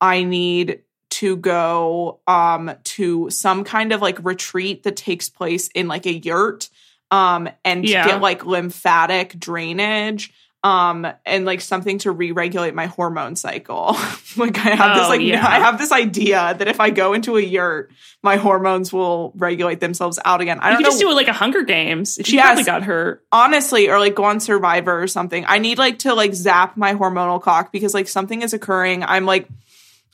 [0.00, 5.88] I need to go um to some kind of like retreat that takes place in
[5.88, 6.68] like a yurt
[7.10, 8.06] um and Yeah.
[8.06, 10.32] get like lymphatic drainage
[10.62, 13.96] um and like something to re-regulate my hormone cycle
[14.36, 15.46] like i have this Oh, like yeah.
[15.46, 17.90] i have this idea that if i go into a yurt
[18.22, 20.78] my hormones will regulate themselves out again i You don't know.
[20.80, 22.18] You could know just do it like a Hunger Games.
[22.24, 22.44] She Yes.
[22.46, 23.22] probably got her.
[23.32, 26.92] honestly or like go on survivor or something i need like to like zap my
[26.94, 29.48] hormonal clock because like something is occurring i'm like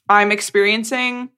[0.09, 1.29] i'm experiencing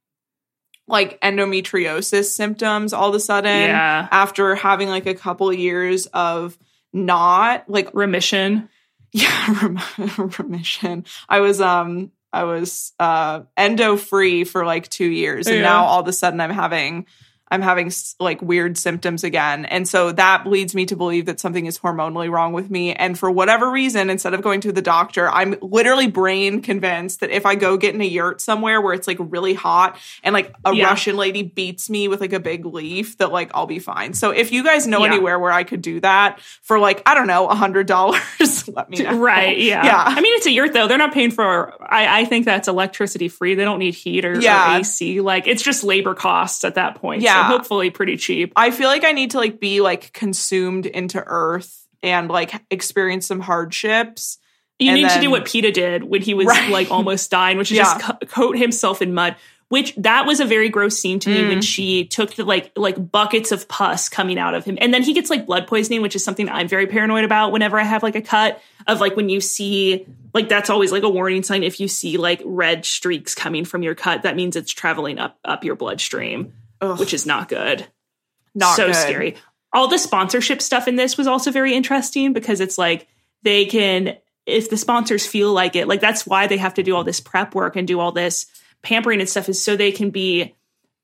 [0.87, 4.07] like endometriosis symptoms all of a sudden Yeah.
[4.11, 6.59] after having like a couple years of
[6.93, 8.69] not like Remission.
[9.13, 15.47] yeah rem- remission i was um i was uh endo free for like two years
[15.47, 15.63] and Yeah.
[15.63, 17.07] now all of a sudden i'm having
[17.51, 17.91] i'm having
[18.21, 22.31] like weird symptoms again and so that leads me to believe that something is hormonally
[22.31, 26.07] wrong with me and for whatever reason instead of going to the doctor i'm literally
[26.07, 29.55] brain convinced that if i go get in a yurt somewhere where it's like really
[29.55, 30.87] hot and like a Yeah.
[30.87, 34.31] russian lady beats me with like a big leaf that like i'll be fine so
[34.31, 35.13] if you guys know Yeah.
[35.13, 38.89] anywhere where i could do that for like i don't know a hundred dollars let
[38.91, 39.59] me know Right.
[39.59, 39.85] Yeah.
[39.85, 40.87] yeah I mean, it's a yurt though.
[40.87, 41.75] They're not paying for.
[41.83, 43.55] I, I think that's electricity free.
[43.55, 45.21] They don't need heat or, or AC.
[45.21, 47.23] Like it's just labor costs at that point.
[47.23, 47.38] Yeah.
[47.43, 48.53] So hopefully pretty cheap.
[48.57, 53.27] I feel like I need to like be like consumed into earth and like experience
[53.27, 54.39] some hardships.
[54.79, 56.71] You need to do what Peeta did when he was Right.
[56.71, 59.35] like almost dying, which is just co- coat himself in mud.
[59.71, 61.49] Which that was a very gross scene to me Mm.
[61.49, 65.03] when she took the like like buckets of pus coming out of him, and then
[65.03, 67.53] he gets like blood poisoning, which is something I'm very paranoid about.
[67.53, 71.03] Whenever I have like a cut of like when you see like that's always like
[71.03, 71.63] a warning sign.
[71.65, 75.37] If you see like red streaks coming from your cut, that means it's traveling up
[75.45, 77.87] up your bloodstream, Ugh, which is not good
[78.55, 78.97] not so good.
[78.97, 79.37] scary.
[79.73, 83.07] All the sponsorship stuff in this was also very interesting because it's like
[83.43, 84.17] they can,
[84.47, 87.21] if the sponsors feel like it, like that's why they have to do all this
[87.21, 88.47] prep work and do all this
[88.83, 90.55] pampering and stuff, is so they can be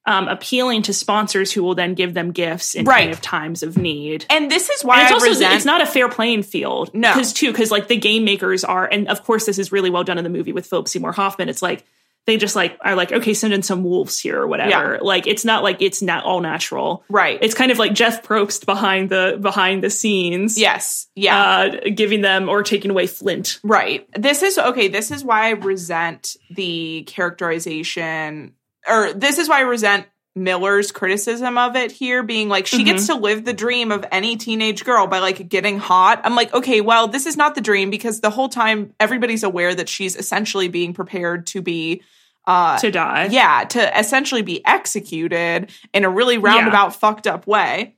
[0.07, 3.03] um, appealing to sponsors who will then give them gifts in Right.
[3.05, 4.25] kind of times of need.
[4.31, 5.55] And this is why And it's I also resent.
[5.55, 6.91] it's not a fair playing field.
[6.95, 7.13] No.
[7.15, 10.05] because too because like the game makers are, and of course this is really well
[10.05, 11.49] done in the movie with Philip Seymour Hoffman.
[11.49, 11.85] It's like
[12.27, 14.99] they just like are like okay, send in some wolves here or whatever.
[15.03, 17.05] Like it's not like it's not all natural.
[17.09, 17.39] right.
[17.43, 20.59] It's kind of like Jeff Probst behind the behind the scenes.
[20.59, 21.07] yes.
[21.15, 21.41] Yeah.
[21.41, 23.61] Uh, giving them or taking away Flint.
[23.63, 24.09] Right.
[24.19, 24.89] This is okay.
[24.89, 28.55] This is why I resent the characterization,
[28.89, 30.07] or this is why I resent
[30.37, 34.37] Miller's criticism of it here being like, she gets to live the dream of any
[34.37, 36.21] teenage girl by like getting hot.
[36.25, 39.75] I'm like, okay, well, this is not the dream because the whole time everybody's aware
[39.75, 42.03] that she's essentially being prepared to be.
[42.47, 43.29] Uh, to die.
[43.31, 47.95] yeah, to essentially be executed in a really roundabout, fucked up way.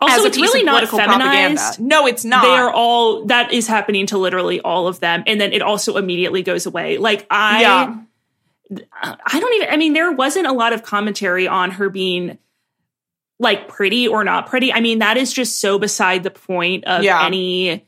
[0.00, 1.78] Also, it's really not feminized.
[1.78, 2.42] No, it's not.
[2.42, 5.98] They are all that is happening to literally all of them, and then it also
[5.98, 6.96] immediately goes away.
[6.96, 7.98] Like I, yeah.
[9.02, 9.68] I don't even.
[9.70, 12.38] I mean, there wasn't a lot of commentary on her being
[13.38, 14.72] like pretty or not pretty.
[14.72, 17.24] I mean, that is just so beside the point of Yeah.
[17.24, 17.86] any.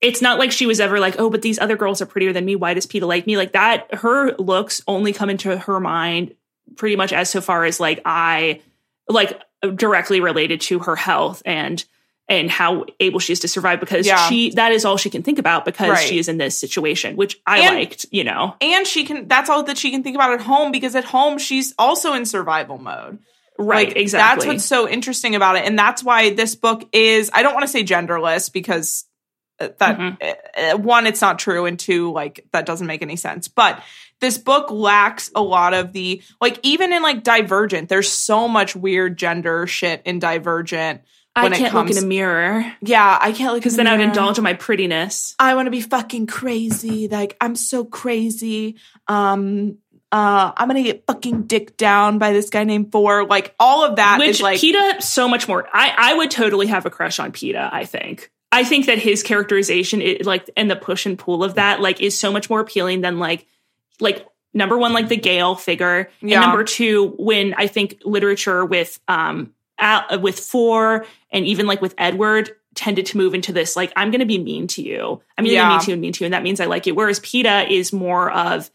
[0.00, 2.44] It's not like she was ever like, oh, but these other girls are prettier than
[2.44, 2.56] me.
[2.56, 3.36] Why does Peeta like me?
[3.36, 6.34] Like that, her looks only come into her mind
[6.76, 8.60] pretty much as so far as like I
[9.08, 9.40] like
[9.76, 11.82] directly related to her health and
[12.28, 14.28] and how able she is to survive because Yeah.
[14.28, 16.08] she that is all she can think about because Right.
[16.08, 18.54] she is in this situation, which I And- liked, you know.
[18.60, 21.38] and she can that's all that she can think about at home because at home
[21.38, 23.18] she's also in survival mode
[23.56, 24.46] Right, Like, exactly.
[24.46, 27.62] that's what's so interesting about it and that's why this book is i don't want
[27.62, 29.04] to say genderless because
[29.60, 30.34] uh, that Mhm.
[30.72, 33.80] uh, one it's not true and two like that doesn't make any sense but
[34.20, 38.74] this book lacks a lot of the like even in like divergent there's so much
[38.74, 41.02] weird gender shit in divergent
[41.36, 44.00] I can't comes look in a mirror yeah i can't look because then I would
[44.00, 45.34] indulge in my prettiness.
[45.38, 47.08] I want to be fucking crazy.
[47.08, 48.76] Like I'm so crazy.
[49.08, 49.78] Um
[50.12, 53.26] uh I'm going to get fucking dick down by this guy named Four.
[53.26, 55.66] Like all of that is Which like Peeta so much more.
[55.72, 57.68] I I would totally have a crush on Peeta.
[57.72, 58.30] I think.
[58.52, 62.00] I think that his characterization, it, like, and the push and pull of that, like,
[62.00, 63.48] is so much more appealing than like,
[63.98, 66.36] like number one, like the Gale figure, Yeah.
[66.36, 71.66] and number two, when I think literature with um Al, uh, with four and even
[71.66, 74.82] like with Edward tended to move into this like I'm going to be mean to
[74.82, 75.20] you.
[75.38, 75.68] I'm either Yeah.
[75.68, 76.94] mean to you and mean to you, and that means I like you.
[76.94, 78.70] Whereas Peeta is more of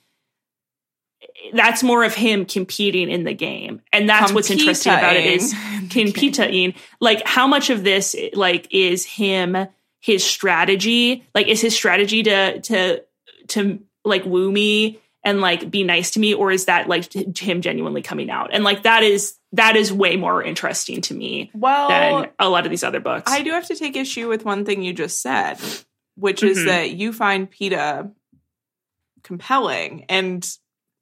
[1.54, 5.54] that's more of him competing in the game, and that's what's interesting about it is
[5.90, 6.74] competing.
[7.00, 9.68] Like how much of this like is him
[10.02, 11.26] his strategy?
[11.34, 13.04] Like is his strategy to to
[13.50, 17.62] to like woo me and like be nice to me, or is that like him
[17.62, 18.50] genuinely coming out?
[18.54, 22.66] And like that is that is way more interesting to me well, than a lot
[22.66, 23.32] of these other books.
[23.32, 25.58] I do have to take issue with one thing you just said,
[26.16, 26.66] which is Mhm.
[26.68, 28.12] that you find Peeta
[29.24, 30.48] compelling and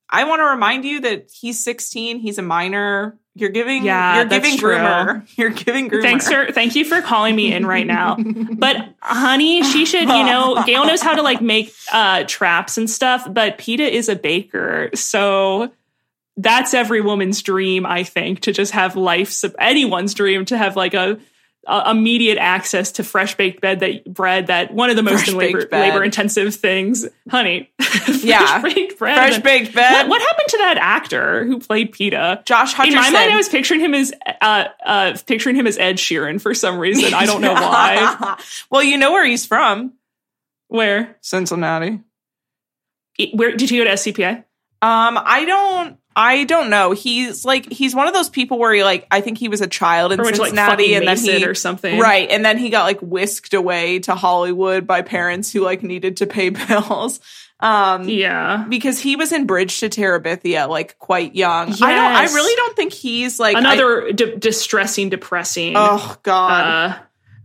[0.09, 3.17] I want to remind you that he's 16, he's a minor.
[3.35, 3.83] You're giving.
[3.83, 4.73] Yeah, you're giving true.
[4.77, 5.27] groomer.
[5.37, 6.01] You're giving groomer.
[6.01, 8.15] Thanks for thank you for calling me in right now.
[8.57, 12.89] But honey, she should, you know, Gale knows how to like make uh traps and
[12.89, 14.89] stuff, but Peeta is a baker.
[14.95, 15.71] So
[16.37, 20.93] that's every woman's dream, I think, to just have life anyone's dream to have like
[20.93, 21.19] a,
[21.65, 25.67] a immediate access to fresh baked bed that bread that one of the most labor,
[25.71, 27.71] labor intensive things, honey.
[27.81, 28.61] fresh Yeah.
[28.61, 29.15] baked bread.
[29.15, 29.91] fresh baked bed.
[29.93, 32.45] What, what happened to that actor who played Peeta?
[32.45, 32.87] Josh Hutcherson.
[32.87, 36.39] In my mind, I was picturing him as uh, uh, picturing him as Ed Sheeran
[36.39, 37.13] for some reason.
[37.13, 38.39] I don't know why.
[38.69, 39.93] well, you know where he's from.
[40.69, 41.17] Where?
[41.21, 42.01] Cincinnati.
[43.33, 44.37] Where did he go to SCPI?
[44.79, 45.97] Um, I don't.
[46.19, 46.93] I don't know.
[46.93, 49.67] He's like he's one of those people where he like I think he was a
[49.67, 51.99] child in Or went to like Cincinnati fucking and then he or something.
[51.99, 56.17] right and then he got like whisked away to Hollywood by parents who like needed
[56.17, 57.19] to pay bills.
[57.59, 58.65] Um, Yeah.
[58.69, 61.69] because he was in Bridge to Terabithia like quite young.
[61.69, 61.81] I don't.
[62.15, 65.73] I really don't think he's like Another d- distressing, depressing.
[65.75, 66.91] oh God.
[66.91, 66.97] uh,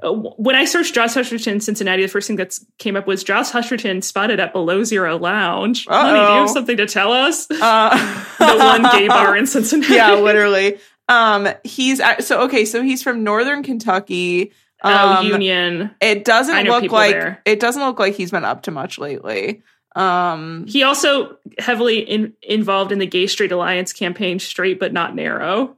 [0.05, 4.03] when I searched Josh Hutcherson Cincinnati, the first thing that came up was Josh Hutcherson
[4.03, 5.87] spotted at Below Zero Lounge.
[5.87, 7.47] Honey, do you have something to tell us?
[7.49, 9.95] the Uh, one gay bar in Cincinnati.
[9.95, 10.79] yeah, literally.
[11.09, 12.65] Um, he's so okay.
[12.65, 14.53] So he's from Northern Kentucky.
[14.85, 15.91] Oh, Um, Union.
[16.01, 17.43] It doesn't look like there.
[17.45, 19.63] it doesn't look like he's been up to much lately.
[19.95, 25.15] Um, He also heavily in, involved in the Gay Straight Alliance campaign, straight but not
[25.15, 25.77] narrow.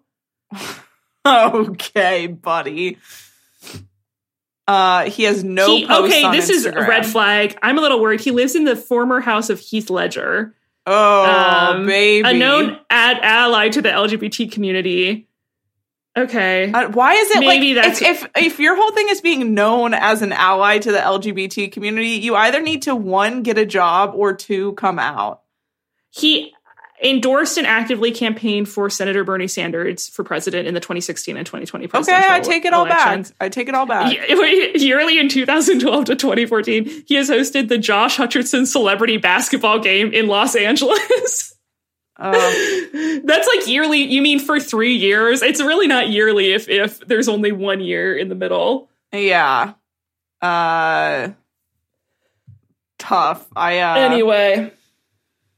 [1.27, 2.99] okay, buddy.
[4.67, 5.67] Uh, he has no.
[5.67, 7.59] He- okay, this is a red flag.
[7.63, 8.21] I'm a little worried.
[8.21, 10.55] He lives in the former house of Heath Ledger,
[10.87, 11.25] Oh,
[11.77, 12.29] Um, baby.
[12.29, 15.29] a known ad ally to the LGBT community.
[16.17, 16.71] Okay.
[16.73, 19.53] Uh, why is it Maybe like that's- if, if if your whole thing is being
[19.53, 23.67] known as an ally to the LGBT community, you either need to one get a
[23.67, 25.41] job or two come out.
[26.11, 26.55] He
[27.03, 31.87] endorsed and actively campaigned for Senator Bernie Sanders for president in the 2016 and 2020
[31.89, 33.31] presidential Okay, I take it all elections.
[33.31, 33.37] back.
[33.41, 34.13] I take it all back.
[34.77, 40.29] Yearly in 2012 to 2014, he has hosted the Josh Hutcherson Celebrity Basketball Game in
[40.29, 41.55] Los Angeles.
[42.17, 42.31] Uh,
[43.25, 44.03] That's like yearly.
[44.03, 45.43] You mean for three years?
[45.43, 48.89] It's really not yearly if if there's only one year in the middle.
[49.13, 49.73] yeah.
[50.41, 51.31] Uh,
[52.99, 53.47] tough.
[53.57, 54.73] I uh, anyway,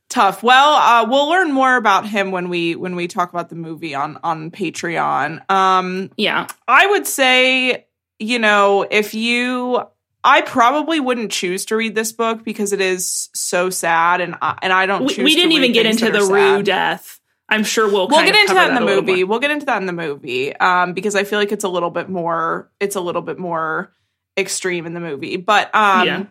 [0.09, 0.43] tough.
[0.43, 3.95] Well, uh, we'll learn more about him when we when we talk about the movie
[3.95, 5.51] on on Patreon.
[5.51, 7.87] Um, yeah, I would say,
[8.19, 9.83] you know, if you,
[10.25, 14.59] I probably wouldn't choose to read this book because it is so sad, and I,
[14.63, 15.05] and I don't.
[15.05, 17.21] we, choose we didn't even get into the Rue death.
[17.49, 19.23] I'm sure we'll We'll get into that in the movie.
[19.23, 21.91] We'll get into that in the movie um, because I feel like it's a little
[21.91, 22.71] bit more.
[22.81, 23.93] It's a little bit more
[24.37, 26.25] extreme in the movie, but um, Yeah.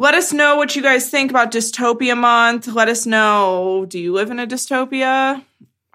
[0.00, 2.66] Let us know what you guys think about Dystopia Month.
[2.68, 3.84] Let us know.
[3.86, 5.44] Do you live in a dystopia?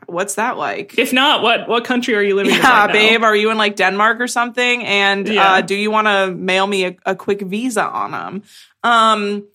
[0.06, 1.00] What's that like?
[1.00, 2.60] If not, what what country are you living in?
[2.62, 2.94] Yeah, right now?
[2.94, 3.24] babe.
[3.24, 4.84] Are you in like Denmark or something?
[4.86, 5.54] And Yeah.
[5.54, 8.44] uh, do you want to mail me a, a quick visa on them?
[8.84, 9.48] Um,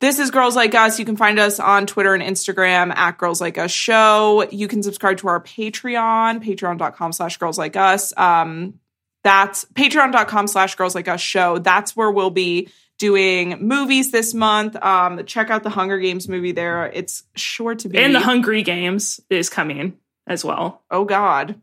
[0.00, 0.98] this is Girls Like Us.
[0.98, 4.44] You can find us on Twitter and Instagram at Girls Like Us Show.
[4.50, 8.12] You can subscribe to our Patreon, patreon.com slash girls like us.
[8.16, 8.80] Um,
[9.22, 11.58] that's patreon.com slash girls like us show.
[11.58, 12.68] That's where we'll be
[13.04, 14.76] doing movies this month.
[14.82, 16.86] Um, check out the Hunger Games movie there.
[16.86, 17.98] It's sure to be.
[17.98, 20.82] and the Hungry Games is coming as well.
[20.90, 21.60] oh, God.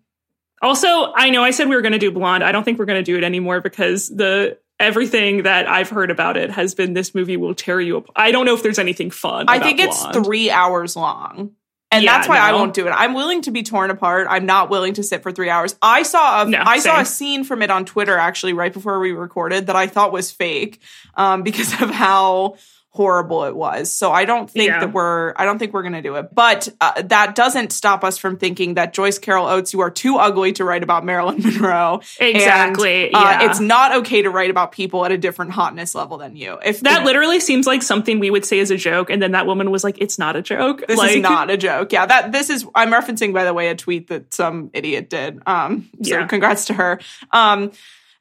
[0.62, 2.44] Also, I know I said we were going to do Blonde.
[2.44, 6.12] I don't think we're going to do it anymore because the everything that I've heard
[6.12, 8.06] about it has been this movie will tear you up.
[8.16, 9.46] I don't know if there's anything fun.
[9.48, 10.24] I think it's Blonde.
[10.24, 11.56] three hours long.
[11.92, 12.92] And Yeah, that's why I won't do it.
[12.92, 14.28] I'm willing to be torn apart.
[14.30, 15.76] I'm not willing to sit for three hours.
[15.82, 19.00] I saw a, No, I saw a scene from it on Twitter actually right before
[19.00, 20.82] we recorded that I thought was fake
[21.16, 22.56] um, because of how
[22.94, 23.90] horrible it was.
[23.90, 24.82] So I don't think Yeah.
[24.82, 26.36] that we're I don't think we're gonna do it.
[26.36, 30.18] But uh, that doesn't stop us from thinking that Joyce Carol Oates, you are too
[30.18, 32.02] ugly to write about Marilyn Monroe.
[32.20, 33.50] Exactly, And, uh, yeah.
[33.50, 36.58] It's not okay to write about people at a different hotness level than you.
[36.66, 39.32] If That if- literally seems like something we would say as a joke, and then
[39.32, 40.86] that woman was like, "It's not a joke.
[40.86, 41.92] This like, is not a joke.
[41.94, 45.40] Yeah, that this is I'm referencing by the way a tweet that some idiot did.
[45.46, 46.28] Um so Yeah.
[46.28, 47.00] congrats to her.
[47.32, 47.72] Um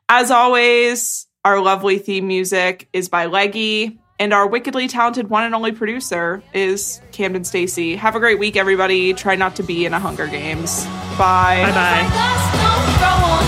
[0.09, 5.55] as always, our lovely theme music is by Leggy and our wickedly talented one and
[5.55, 7.97] only producer is Camden Stacy.
[7.97, 9.15] Have a great week everybody.
[9.15, 10.85] Try not to be in a Hunger Games.
[11.19, 11.63] Bye.
[11.65, 12.03] Bye bye.
[12.03, 13.40] Like us, no